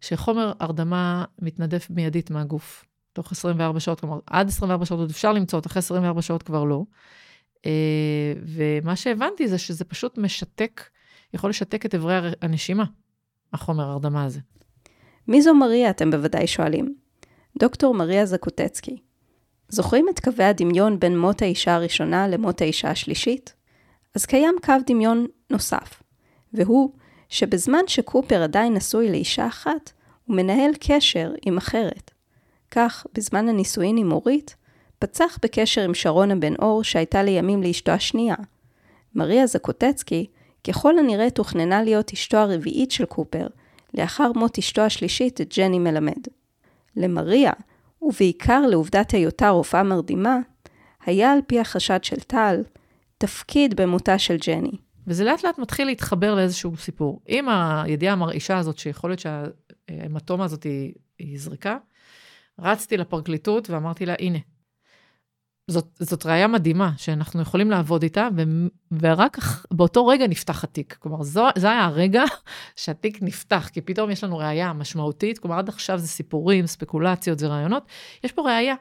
[0.00, 5.60] שחומר הרדמה מתנדף מיידית מהגוף, תוך 24 שעות, כלומר, עד 24 שעות עוד אפשר למצוא,
[5.66, 6.82] אחרי 24 שעות כבר לא.
[7.66, 10.82] אה, ומה שהבנתי זה שזה פשוט משתק,
[11.34, 12.84] יכול לשתק את אברי הנשימה,
[13.52, 14.40] החומר ההרדמה הזה.
[15.28, 16.94] מי זו מריה, אתם בוודאי שואלים.
[17.58, 18.96] דוקטור מריה זקוטצקי.
[19.68, 23.54] זוכרים את קווי הדמיון בין מות האישה הראשונה למות האישה השלישית?
[24.14, 26.02] אז קיים קו דמיון נוסף,
[26.52, 26.92] והוא
[27.28, 29.92] שבזמן שקופר עדיין נשוי לאישה אחת,
[30.24, 32.10] הוא מנהל קשר עם אחרת.
[32.70, 34.56] כך, בזמן הנישואין עם אורית,
[35.02, 38.34] פצח בקשר עם שרונה בן אור שהייתה לימים לאשתו השנייה.
[39.14, 40.26] מריה זקוטצקי,
[40.64, 43.46] ככל הנראה תוכננה להיות אשתו הרביעית של קופר,
[43.94, 46.22] לאחר מות אשתו השלישית, ג'ני מלמד.
[46.96, 47.52] למריה,
[48.02, 50.38] ובעיקר לעובדת היותה רופאה מרדימה,
[51.06, 52.62] היה על פי החשד של טל,
[53.18, 54.72] תפקיד במותה של ג'ני.
[55.06, 57.20] וזה לאט לאט מתחיל להתחבר לאיזשהו סיפור.
[57.26, 61.76] עם הידיעה המרעישה הזאת, שיכול להיות שההמטומה הזאת היא, היא זריקה,
[62.58, 64.38] רצתי לפרקליטות ואמרתי לה, הנה,
[65.68, 68.42] זאת, זאת ראייה מדהימה, שאנחנו יכולים לעבוד איתה, ו,
[69.00, 69.38] ורק
[69.70, 70.96] באותו רגע נפתח התיק.
[70.98, 72.24] כלומר, זו, זה היה הרגע
[72.76, 77.46] שהתיק נפתח, כי פתאום יש לנו ראייה משמעותית, כלומר, עד עכשיו זה סיפורים, ספקולציות, זה
[77.46, 77.86] רעיונות,
[78.24, 78.74] יש פה ראייה.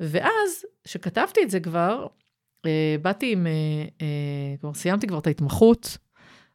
[0.00, 2.06] ואז, כשכתבתי את זה כבר,
[2.66, 3.52] אה, באתי עם, אה,
[4.02, 5.98] אה, כלומר, סיימתי כבר את ההתמחות,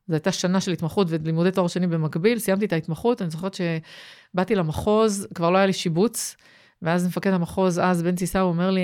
[0.07, 4.55] זו הייתה שנה של התמחות ולימודי תואר שני במקביל, סיימתי את ההתמחות, אני זוכרת שבאתי
[4.55, 6.35] למחוז, כבר לא היה לי שיבוץ,
[6.81, 8.81] ואז מפקד המחוז, אז בן ציסאו, אומר לי,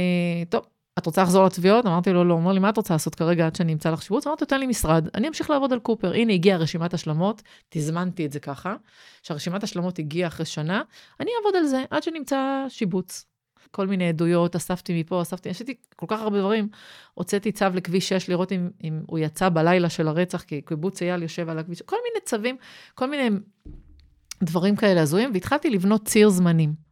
[0.50, 0.66] טוב,
[0.98, 1.86] את רוצה לחזור לתביעות?
[1.86, 2.34] אמרתי לו, לא.
[2.34, 4.28] הוא אומר לי, מה את רוצה לעשות כרגע עד שאני אמצא לך שיבוץ?
[4.28, 6.14] אמרתי, תן לי משרד, אני אמשיך לעבוד על קופר.
[6.14, 8.76] הנה, הגיעה רשימת השלמות, תזמנתי את זה ככה,
[9.24, 10.82] שהרשימת השלמות הגיעה אחרי שנה,
[11.20, 13.26] אני אעבוד על זה עד שנמצא שיבוץ.
[13.72, 16.70] כל מיני עדויות, אספתי מפה, אספתי, עשיתי כל כך הרבה דברים.
[17.14, 21.24] הוצאתי צו לכביש 6 לראות אם, אם הוא יצא בלילה של הרצח, כי קיבוץ אייל
[21.24, 22.58] יושב על הכביש, כל מיני צווים,
[22.96, 23.30] כל מיני
[24.44, 26.87] דברים כאלה הזויים, והתחלתי לבנות ציר זמנים.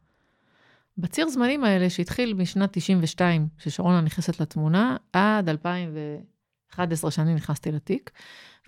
[0.98, 8.10] בציר זמנים האלה, שהתחיל משנת 92, ששרונה נכנסת לתמונה, עד 2011 שאני נכנסתי לתיק,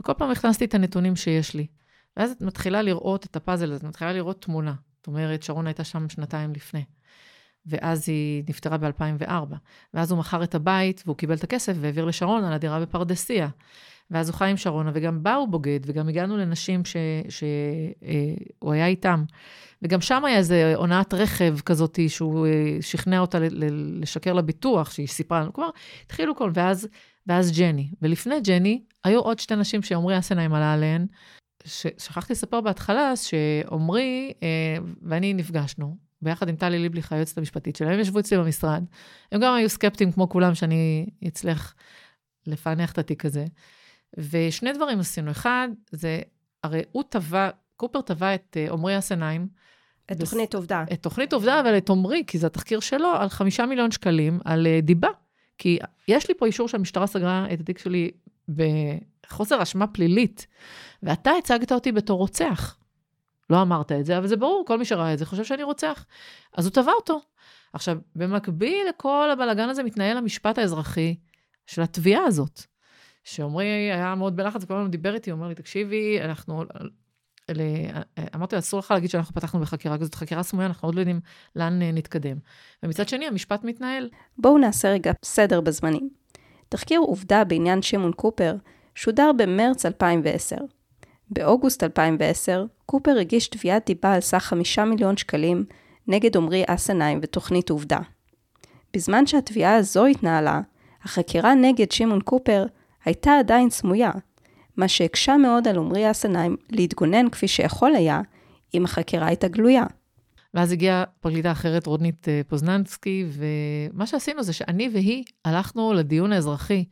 [0.00, 1.66] וכל פעם הכנסתי את הנתונים שיש לי.
[2.16, 4.74] ואז את מתחילה לראות את הפאזל הזה, את מתחילה לראות תמונה.
[4.96, 6.84] זאת אומרת, שרונה הייתה שם שנתיים לפני.
[7.66, 9.54] ואז היא נפטרה ב-2004.
[9.94, 13.48] ואז הוא מכר את הבית, והוא קיבל את הכסף והעביר לשרון על הדירה בפרדסיה.
[14.10, 17.48] ואז הוא חי עם שרונה, וגם בה הוא בוגד, וגם הגענו לנשים שהוא
[18.68, 19.24] אה, היה איתם.
[19.82, 23.38] וגם שם היה איזה הונאת רכב כזאת, שהוא אה, שכנע אותה
[24.00, 25.52] לשקר לביטוח, שהיא סיפרה לנו.
[25.52, 25.70] כלומר,
[26.04, 26.88] התחילו כל, ואז,
[27.26, 27.90] ואז ג'ני.
[28.02, 31.06] ולפני ג'ני, היו עוד שתי נשים שעמרי אסנהיים עלה עליהן.
[31.98, 38.00] שכחתי לספר בהתחלה שעמרי אה, ואני נפגשנו, ביחד עם טלי ליבליך, היועצת המשפטית שלהם, הם
[38.00, 38.84] ישבו אצלי במשרד.
[39.32, 41.74] הם גם היו סקפטיים כמו כולם שאני אצליח
[42.46, 43.44] לפענח את התיק הזה.
[44.18, 45.30] ושני דברים עשינו.
[45.30, 46.20] אחד, זה,
[46.64, 49.48] הרי הוא טבע, קופר טבע את אה, עמרי אסנהיים.
[50.12, 50.84] את תוכנית עובדה.
[50.92, 54.66] את תוכנית עובדה, אבל את עמרי, כי זה התחקיר שלו, על חמישה מיליון שקלים, על
[54.66, 55.08] אה, דיבה.
[55.58, 58.10] כי יש לי פה אישור שהמשטרה סגרה את התיק שלי
[58.48, 60.46] בחוסר אשמה פלילית,
[61.02, 62.78] ואתה הצגת אותי בתור רוצח.
[63.50, 66.06] לא אמרת את זה, אבל זה ברור, כל מי שראה את זה חושב שאני רוצח.
[66.56, 67.20] אז הוא תבע אותו.
[67.72, 71.16] עכשיו, במקביל לכל הבלגן הזה מתנהל המשפט האזרחי
[71.66, 72.60] של התביעה הזאת.
[73.24, 76.64] שעמרי היה מאוד בלחץ, וכל הזמן דיבר איתי, הוא אומר לי, תקשיבי, אנחנו...
[77.54, 77.60] ל...
[78.34, 81.20] אמרתי לו, אסור לך להגיד שאנחנו פתחנו בחקירה, זאת חקירה סמויה, אנחנו עוד לא יודעים
[81.56, 82.36] לאן אה, נתקדם.
[82.82, 84.08] ומצד שני, המשפט מתנהל.
[84.38, 86.08] בואו נעשה רגע סדר בזמנים.
[86.68, 88.56] תחקיר עובדה בעניין שמעון קופר
[88.94, 90.56] שודר במרץ 2010.
[91.30, 95.64] באוגוסט 2010, קופר הגיש תביעת דיבה על סך 5 מיליון שקלים
[96.08, 97.98] נגד עמרי אסנהיים ותוכנית עובדה.
[98.94, 100.60] בזמן שהתביעה הזו התנהלה,
[101.02, 102.66] החקירה נגד שמעון קופר
[103.04, 104.10] הייתה עדיין סמויה,
[104.78, 108.20] מה שהקשה מאוד על עמרי אסנהיים להתגונן כפי שיכול היה,
[108.74, 109.84] אם החקירה הייתה גלויה.
[110.54, 116.84] ואז הגיעה פרקליטה אחרת, רודנית אה, פוזננסקי, ומה שעשינו זה שאני והיא הלכנו לדיון האזרחי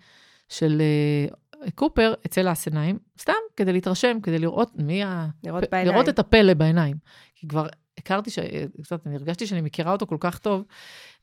[0.48, 5.26] של אה, קופר אצל האסנהיים, סתם כדי להתרשם, כדי לראות מי ה...
[5.44, 5.70] לראות פ...
[5.70, 5.94] בעיניים.
[5.94, 6.96] לראות את הפלא בעיניים.
[7.34, 7.66] כי כבר
[7.98, 8.38] הכרתי, ש...
[8.82, 10.64] קצת, אני הרגשתי שאני מכירה אותו כל כך טוב.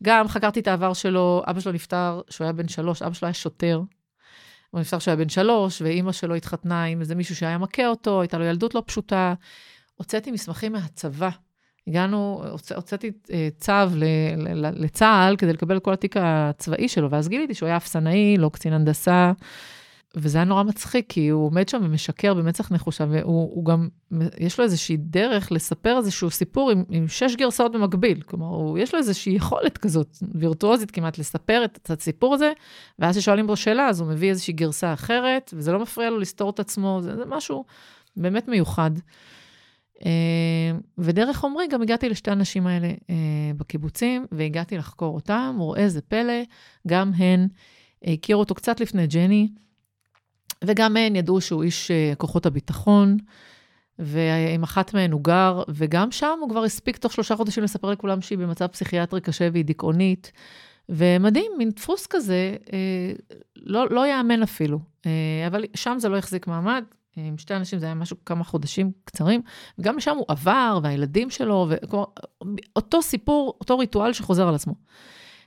[0.03, 3.33] גם חקרתי את העבר שלו, אבא שלו נפטר כשהוא היה בן שלוש, אבא שלו היה
[3.33, 3.81] שוטר.
[4.73, 8.21] הוא נפטר כשהוא היה בן שלוש, ואימא שלו התחתנה עם איזה מישהו שהיה מכה אותו,
[8.21, 9.33] הייתה לו ילדות לא פשוטה.
[9.95, 11.29] הוצאתי מסמכים מהצבא.
[11.87, 13.97] הגענו, הוצא, הוצאתי אה, צו
[14.55, 18.73] לצה"ל כדי לקבל את כל התיק הצבאי שלו, ואז גיליתי שהוא היה אפסנאי, לא קצין
[18.73, 19.31] הנדסה.
[20.15, 23.87] וזה היה נורא מצחיק, כי הוא עומד שם ומשקר במצח נחושה, והוא גם,
[24.39, 28.21] יש לו איזושהי דרך לספר איזשהו סיפור עם, עם שש גרסאות במקביל.
[28.21, 32.51] כלומר, הוא, יש לו איזושהי יכולת כזאת, וירטואוזית כמעט, לספר את, את הסיפור הזה,
[32.99, 36.49] ואז כששואלים בו שאלה, אז הוא מביא איזושהי גרסה אחרת, וזה לא מפריע לו לסתור
[36.49, 37.65] את עצמו, זה, זה משהו
[38.17, 38.91] באמת מיוחד.
[40.05, 40.11] אה,
[40.97, 43.15] ודרך עמרי גם הגעתי לשתי הנשים האלה אה,
[43.57, 46.43] בקיבוצים, והגעתי לחקור אותם, וראה זה פלא,
[46.87, 47.47] גם הן
[48.03, 49.47] הכירו אותו קצת לפני ג'ני,
[50.63, 53.17] וגם הן ידעו שהוא איש אה, כוחות הביטחון,
[53.99, 58.21] ועם אחת מהן הוא גר, וגם שם הוא כבר הספיק תוך שלושה חודשים לספר לכולם
[58.21, 60.31] שהיא במצב פסיכיאטרי קשה והיא דיכאונית.
[60.89, 63.13] ומדהים, מין דפוס כזה, אה,
[63.55, 64.79] לא, לא יאמן אפילו.
[65.05, 66.83] אה, אבל שם זה לא החזיק מעמד,
[67.15, 69.41] עם שתי אנשים זה היה משהו כמה חודשים קצרים,
[69.79, 72.05] וגם לשם הוא עבר, והילדים שלו, וכלומר,
[72.75, 74.73] אותו סיפור, אותו ריטואל שחוזר על עצמו.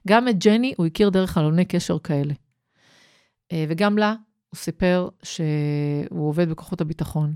[0.08, 2.34] גם את ג'ני הוא הכיר דרך חלוני קשר כאלה.
[3.52, 4.14] וגם לה
[4.56, 7.34] הוא סיפר שהוא עובד בכוחות הביטחון.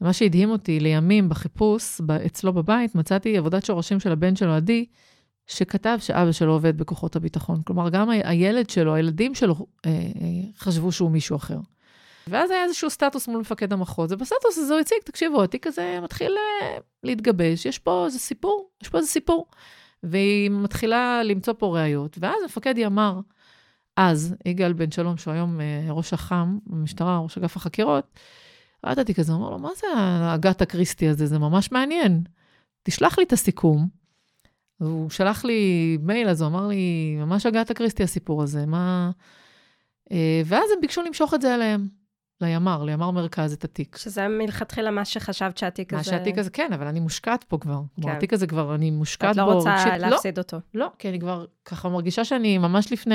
[0.00, 4.86] ומה שהדהים אותי, לימים בחיפוש אצלו בבית, מצאתי עבודת שורשים של הבן שלו, עדי,
[5.46, 7.62] שכתב שאבא שלו עובד בכוחות הביטחון.
[7.62, 9.54] כלומר, גם הילד שלו, הילדים שלו,
[9.86, 9.96] אה, אה,
[10.58, 11.58] חשבו שהוא מישהו אחר.
[12.26, 16.32] ואז היה איזשהו סטטוס מול מפקד המחוז, ובסטטוס הזה הוא הציג, תקשיבו, התיק הזה מתחיל
[16.32, 19.46] אה, להתגבש, יש פה איזה סיפור, יש פה איזה סיפור.
[20.02, 23.20] והיא מתחילה למצוא פה ראיות, ואז מפקד ימ"ר,
[24.00, 28.18] אז, יגאל בן שלום, שהוא היום אה, ראש אח"ם במשטרה, ראש אגף החקירות,
[28.84, 31.26] ראה את התיק הזה, אמר לו, מה זה האגת הקריסטי הזה?
[31.26, 32.22] זה ממש מעניין.
[32.82, 33.88] תשלח לי את הסיכום.
[34.80, 39.10] והוא שלח לי מייל, אז הוא אמר לי, ממש אגת הקריסטי הסיפור הזה, מה...
[40.12, 41.88] אה, ואז הם ביקשו למשוך את זה אליהם,
[42.40, 43.96] לימ"ר, לימ"ר מרכז, את התיק.
[43.96, 45.96] שזה מלכתחילה מה שחשבת שהתיק הזה...
[45.96, 47.80] מה שהתיק הזה, כן, אבל אני מושקעת פה כבר.
[47.96, 48.02] כן.
[48.02, 49.42] כלומר, התיק הזה כבר, אני מושקעת בו.
[49.42, 50.58] את לא רוצה רגשית, להפסיד לא, אותו.
[50.74, 53.14] לא, כי אני כבר ככה מרגישה שאני ממש לפני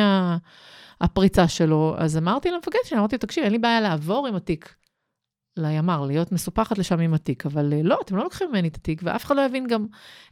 [1.02, 1.96] הפריצה שלו.
[1.98, 4.76] אז אמרתי למפקד שלי, אמרתי, תקשיב, אין לי בעיה לעבור עם התיק
[5.58, 9.02] לימ"ר, להיות מסופחת לשם עם התיק, אבל אה, לא, אתם לא לוקחים ממני את התיק,
[9.04, 9.86] ואף אחד לא יבין גם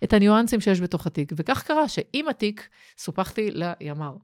[0.03, 1.33] את הניואנסים שיש בתוך התיק.
[1.35, 4.17] וכך קרה שעם התיק סופחתי לימ"ר.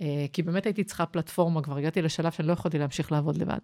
[0.00, 3.58] אה, כי באמת הייתי צריכה פלטפורמה, כבר הגעתי לשלב שאני לא יכולתי להמשיך לעבוד לבד.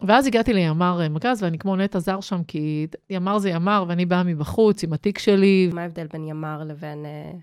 [0.00, 4.06] ואז הגעתי לימ"ר אה, מרכז, ואני כמו נטע זר שם, כי ימ"ר זה ימ"ר, ואני
[4.06, 5.70] באה מבחוץ עם התיק שלי.
[5.72, 7.38] מה ההבדל בין ימ"ר לבין uh,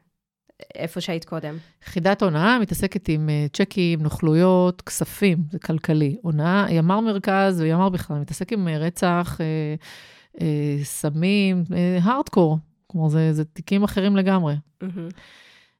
[0.75, 1.57] איפה שהיית קודם?
[1.83, 6.17] יחידת הונאה מתעסקת עם צ'קים, נוכלויות, כספים, זה כלכלי.
[6.21, 10.41] הונאה, ימ"ר מרכז וימ"ר בכלל, מתעסק עם רצח, uh, uh,
[10.83, 11.63] סמים,
[12.01, 12.57] הארדקור.
[12.87, 14.55] כלומר, זה, זה תיקים אחרים לגמרי.
[14.83, 15.13] Mm-hmm.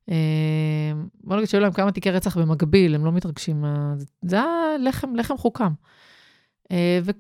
[0.10, 0.94] אה,
[1.24, 3.66] בוא נגיד שהיו להם כמה תיקי רצח במקביל, הם לא מתרגשים.
[4.22, 5.74] זה היה לחם, לחם חוקם.
[6.72, 7.12] אה, ו,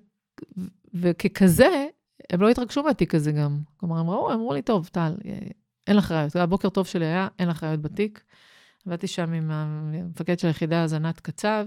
[0.94, 1.86] וככזה,
[2.30, 3.60] הם לא התרגשו מהתיק הזה גם.
[3.78, 5.38] כלומר, הם ראו, הם אמרו לי, טוב, טל, אה,
[5.88, 6.36] אין לך ראיות.
[6.36, 8.24] הבוקר טוב שלי היה, אין לך ראיות בתיק.
[8.86, 11.66] עבדתי שם עם המפקד של היחידה, אז ענת קצב,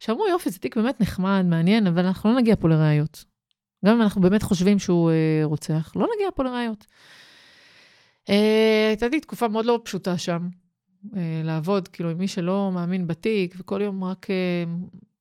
[0.00, 3.24] שאמרו, יופי, זה תיק באמת נחמד, מעניין, אבל אנחנו לא נגיע פה לראיות.
[3.84, 5.10] גם אם אנחנו באמת חושבים שהוא
[5.44, 6.86] רוצח, לא נגיע פה לראיות.
[8.30, 10.48] אה, הייתה לי תקופה מאוד לא פשוטה שם,
[11.16, 14.64] אה, לעבוד, כאילו, עם מי שלא מאמין בתיק, וכל יום רק אה,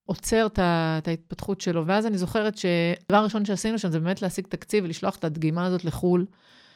[0.05, 1.87] עוצר את ההתפתחות שלו.
[1.87, 5.85] ואז אני זוכרת שהדבר הראשון שעשינו שם זה באמת להשיג תקציב ולשלוח את הדגימה הזאת
[5.85, 6.25] לחו"ל,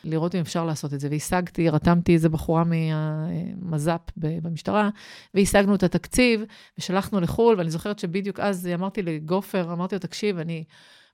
[0.03, 1.07] לראות אם אפשר לעשות את זה.
[1.11, 4.89] והשגתי, רתמתי איזה בחורה מהמז"פ במשטרה,
[5.33, 6.41] והשגנו את התקציב,
[6.77, 10.63] ושלחנו לחו"ל, ואני זוכרת שבדיוק אז אמרתי לגופר, אמרתי לו, תקשיב, אני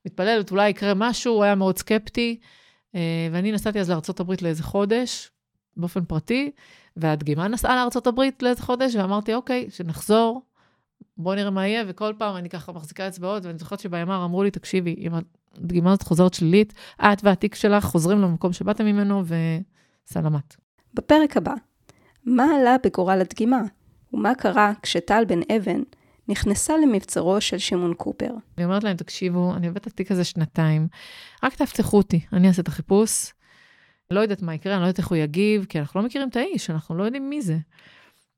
[0.05, 2.39] מתפללת, אולי יקרה משהו, הוא היה מאוד סקפטי.
[2.95, 5.31] אה, ואני נסעתי אז לארה"ב לאיזה חודש,
[5.77, 6.51] באופן פרטי,
[6.97, 10.41] והדגימה נסעה לארה"ב לאיזה חודש, ואמרתי, אוקיי, שנחזור,
[11.17, 14.51] בואו נראה מה יהיה, וכל פעם אני ככה מחזיקה אצבעות, ואני זוכרת שבימ"ר אמרו לי,
[14.51, 15.11] תקשיבי, אם
[15.57, 20.55] הדגימה הזאת חוזרת שלילית, את והתיק שלך חוזרים למקום שבאתם ממנו, וסלמת.
[20.93, 21.53] בפרק הבא,
[22.25, 23.61] מה עלה בגורל הדגימה,
[24.13, 25.81] ומה קרה כשטל בן אבן
[26.27, 28.31] נכנסה למבצרו של שמעון קופר.
[28.57, 30.87] אני אומרת להם, תקשיבו, אני עובדת את התיק הזה שנתיים,
[31.43, 33.33] רק תפתחו אותי, אני אעשה את החיפוש.
[34.11, 36.35] לא יודעת מה יקרה, אני לא יודעת איך הוא יגיב, כי אנחנו לא מכירים את
[36.35, 37.57] האיש, אנחנו לא יודעים מי זה.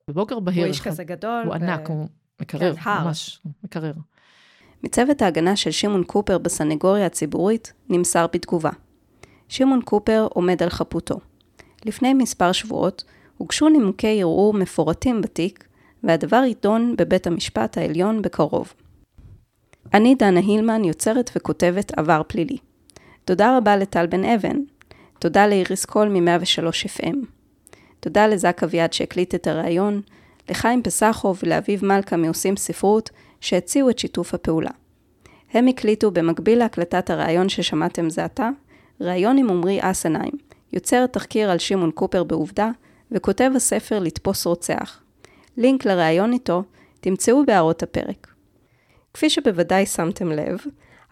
[0.07, 0.59] בבוקר בהיר.
[0.59, 1.41] הוא איש כזה גדול.
[1.45, 1.55] הוא ו...
[1.55, 2.07] ענק, הוא
[2.41, 3.93] מקרר, כן, ממש, הוא מקרר.
[4.83, 8.71] מצוות ההגנה של שמעון קופר בסנגוריה הציבורית נמסר בתגובה.
[9.49, 11.19] שמעון קופר עומד על חפותו.
[11.85, 13.03] לפני מספר שבועות
[13.37, 15.67] הוגשו נימוקי ערעור מפורטים בתיק,
[16.03, 18.73] והדבר יידון בבית המשפט העליון בקרוב.
[19.93, 22.57] אני דנה הילמן, יוצרת וכותבת עבר פלילי.
[23.25, 24.57] תודה רבה לטל בן אבן.
[25.19, 27.15] תודה לאיריס קול מ-103 FM.
[27.99, 30.01] תודה לזק אביעד שהקליט את הריאיון,
[30.49, 33.09] לחיים פסחוב ולאביב מלכה מעושים ספרות,
[33.41, 34.71] שהציעו את שיתוף הפעולה.
[35.53, 38.49] הם הקליטו במקביל להקלטת הריאיון ששמעתם זה עתה,
[39.01, 40.33] ראיון עם עמרי אסנהיים,
[40.73, 42.69] יוצר תחקיר על שמעון קופר בעובדה,
[43.11, 45.01] וכותב הספר לתפוס רוצח,
[45.57, 46.63] לינק לראיון איתו
[46.99, 48.27] תמצאו בהערות הפרק.
[49.13, 50.57] כפי שבוודאי שמתם לב,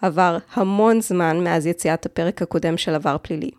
[0.02, 3.52] עבר המון זמן מאז יציאת הפרק הקודם של עבר פלילי.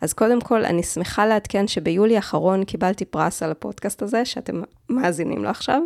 [0.00, 5.42] אז קודם כל, אני שמחה לעדכן שביולי האחרון קיבלתי פרס על הפודקאסט הזה, שאתם מאזינים
[5.42, 5.82] לו עכשיו.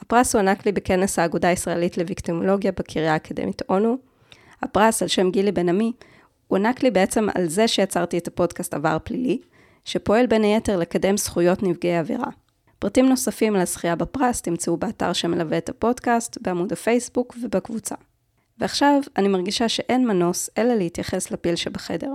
[0.00, 3.98] הפרס הוענק לי בכנס האגודה הישראלית לוויקטימולוגיה בקריה האקדמית אונו.
[4.62, 5.92] הפרס על שם גילי בן עמי
[6.48, 9.38] הוענק לי בעצם על זה שיצרתי את הפודקאסט עבר פלילי,
[9.84, 12.28] שפועל בין היתר לקדם זכויות נפגעי עבירה.
[12.82, 17.94] פרטים נוספים על הזכייה בפרס תמצאו באתר שמלווה את הפודקאסט, בעמוד הפייסבוק ובקבוצה.
[18.58, 22.12] ועכשיו אני מרגישה שאין מנוס אלא להתייחס לפיל שבחדר.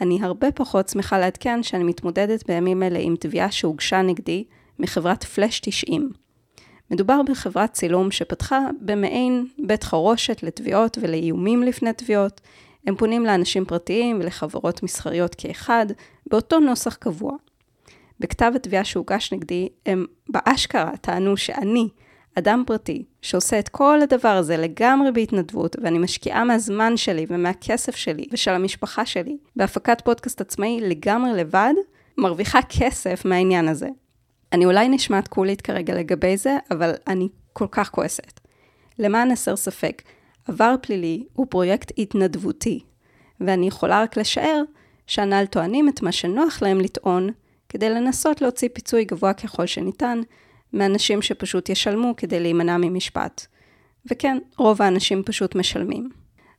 [0.00, 4.44] אני הרבה פחות שמחה לעדכן שאני מתמודדת בימים אלה עם תביעה שהוגשה נגדי
[4.78, 6.10] מחברת פלאש 90.
[6.90, 12.40] מדובר בחברת צילום שפתחה במעין בית חרושת לתביעות ולאיומים לפני תביעות.
[12.86, 15.86] הם פונים לאנשים פרטיים ולחברות מסחריות כאחד,
[16.26, 17.36] באותו נוסח קבוע.
[18.20, 21.88] בכתב התביעה שהוגש נגדי, הם באשכרה טענו שאני,
[22.38, 28.26] אדם פרטי, שעושה את כל הדבר הזה לגמרי בהתנדבות, ואני משקיעה מהזמן שלי ומהכסף שלי
[28.32, 31.74] ושל המשפחה שלי בהפקת פודקאסט עצמאי לגמרי לבד,
[32.18, 33.88] מרוויחה כסף מהעניין הזה.
[34.52, 38.40] אני אולי נשמעת קולית כרגע לגבי זה, אבל אני כל כך כועסת.
[38.98, 40.02] למען הסר ספק,
[40.48, 42.80] עבר פלילי הוא פרויקט התנדבותי,
[43.40, 44.62] ואני יכולה רק לשער
[45.06, 47.30] שהנ"ל טוענים את מה שנוח להם לטעון,
[47.68, 50.20] כדי לנסות להוציא פיצוי גבוה ככל שניתן,
[50.72, 53.46] מאנשים שפשוט ישלמו כדי להימנע ממשפט.
[54.10, 56.10] וכן, רוב האנשים פשוט משלמים.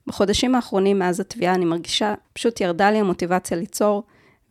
[0.07, 4.03] בחודשים האחרונים מאז התביעה אני מרגישה, פשוט ירדה לי המוטיבציה ליצור,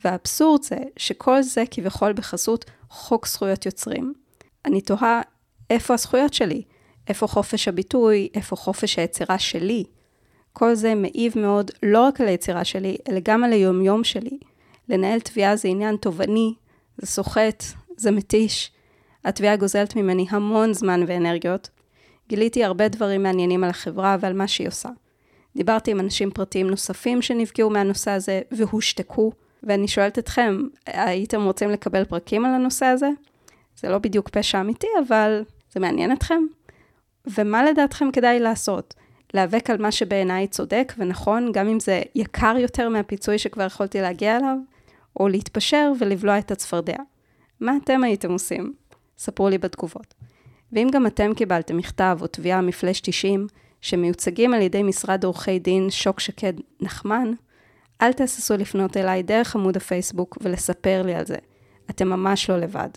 [0.04, 4.12] והאבסורד זה שכל זה כביכול בחסות חוק זכויות יוצרים.
[4.64, 5.20] אני תוהה,
[5.70, 6.62] איפה הזכויות שלי?
[7.08, 8.28] איפה חופש הביטוי?
[8.34, 9.84] איפה חופש היצירה שלי?
[10.52, 14.38] כל זה מעיב מאוד לא רק על היצירה שלי, אלא גם על היומיום שלי.
[14.88, 16.54] לנהל תביעה זה עניין תובעני,
[16.98, 17.64] זה סוחט,
[17.96, 18.72] זה מתיש.
[19.24, 21.70] התביעה גוזלת ממני המון זמן ואנרגיות.
[22.28, 24.88] גיליתי הרבה דברים מעניינים על החברה ועל מה שהיא עושה.
[25.56, 29.32] דיברתי עם אנשים פרטיים נוספים שנפגעו מהנושא הזה והושתקו,
[29.62, 33.08] ואני שואלת אתכם, הייתם רוצים לקבל פרקים על הנושא הזה?
[33.76, 36.42] זה לא בדיוק פשע אמיתי, אבל זה מעניין אתכם?
[37.26, 38.94] ומה לדעתכם כדאי לעשות?
[39.34, 44.36] להיאבק על מה שבעיניי צודק ונכון, גם אם זה יקר יותר מהפיצוי שכבר יכולתי להגיע
[44.36, 44.56] אליו,
[45.20, 46.96] או להתפשר ולבלוע את הצפרדע.
[47.60, 48.72] מה אתם הייתם עושים?
[49.18, 50.14] ספרו לי בתגובות.
[50.72, 53.46] ואם גם אתם קיבלתם מכתב או תביעה מפלאש 90,
[53.80, 57.32] שמיוצגים על ידי משרד עורכי דין שוק שקד נחמן,
[58.02, 61.36] אל תהססו לפנות אליי דרך עמוד הפייסבוק ולספר לי על זה.
[61.90, 62.88] אתם ממש לא לבד.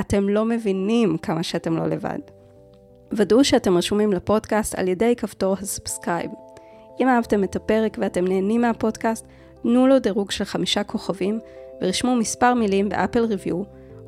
[0.00, 2.18] אתם לא מבינים כמה שאתם לא לבד.
[3.12, 6.30] ודאו שאתם רשומים לפודקאסט על ידי כפתור ה subscribe.
[7.00, 9.26] אם אהבתם את הפרק ואתם נהנים מהפודקאסט,
[9.62, 11.40] תנו לו דירוג של חמישה כוכבים
[11.84, 13.62] ורשמו מספר מילים ב Apple review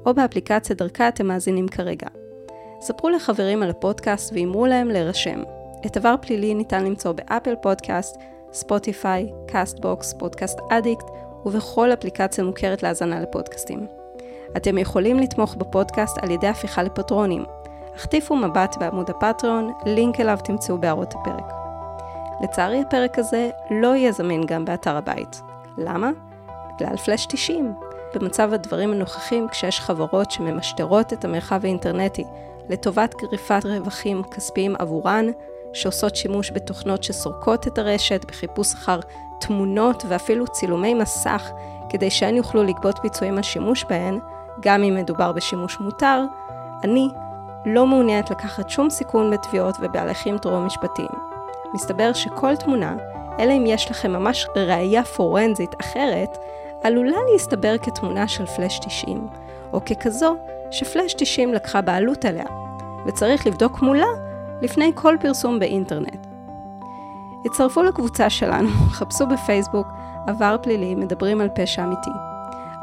[0.06, 2.06] או באפליקציה דרכה אתם מאזינים כרגע.
[2.80, 5.42] ספרו לחברים על הפודקאסט ואמרו להם להירשם.
[5.86, 8.16] את עבר פלילי ניתן למצוא ב Apple Podcast,
[8.52, 11.06] ספוטיפיי, Castbox, Podcast Addict
[11.46, 13.86] ובכל אפליקציה מוכרת להאזנה לפודקאסטים.
[14.56, 17.44] אתם יכולים לתמוך בפודקאסט על ידי הפיכה לפטרונים.
[17.94, 21.52] החטיפו מבט בעמוד הפטריון, לינק אליו תמצאו בהערות הפרק.
[22.42, 25.42] לצערי הפרק הזה לא יהיה זמין גם באתר הבית.
[25.78, 26.10] למה?
[26.76, 27.74] בגלל פלאש 90.
[28.14, 32.24] במצב הדברים הנוכחים, כשיש חברות שממשטרות את המרחב האינטרנטי
[32.68, 35.26] לטובת גריפת רווחים כספיים עבורן,
[35.72, 39.00] שעושות שימוש בתוכנות שסורקות את הרשת בחיפוש אחר
[39.40, 41.50] תמונות ואפילו צילומי מסך,
[41.88, 44.18] כדי שהן יוכלו לגבות פיצויים על שימוש בהן,
[44.60, 46.22] גם אם מדובר בשימוש מותר,
[46.84, 47.08] אני
[47.66, 51.08] לא מעוניינת לקחת שום סיכון בתביעות ובהליכים טרום משפטיים.
[51.74, 52.96] מסתבר שכל תמונה,
[53.38, 56.38] אלא אם יש לכם ממש ראייה פורנזית אחרת,
[56.86, 59.26] עלולה להסתבר כתמונה של פלאש 90,
[59.72, 60.36] או ככזו
[60.70, 62.44] שפלאש 90 לקחה בעלות עליה,
[63.06, 64.06] וצריך לבדוק מולה
[64.62, 66.26] לפני כל פרסום באינטרנט.
[67.44, 68.68] הצטרפו לקבוצה שלנו,
[68.98, 69.86] חפשו בפייסבוק
[70.26, 72.10] עבר פלילי מדברים על פשע אמיתי.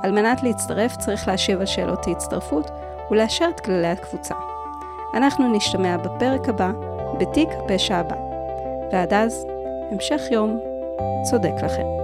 [0.04, 2.72] על מנת להצטרף צריך להשיב על שאלות ההצטרפות
[3.12, 4.36] ולאשר את כללי הקבוצה.
[5.14, 6.72] אנחנו נשתמע בפרק הבא,
[7.20, 8.16] בתיק הפשע הבא.
[8.91, 9.45] ועד אז,
[9.91, 10.60] המשך יום
[11.30, 12.03] צודק לכם.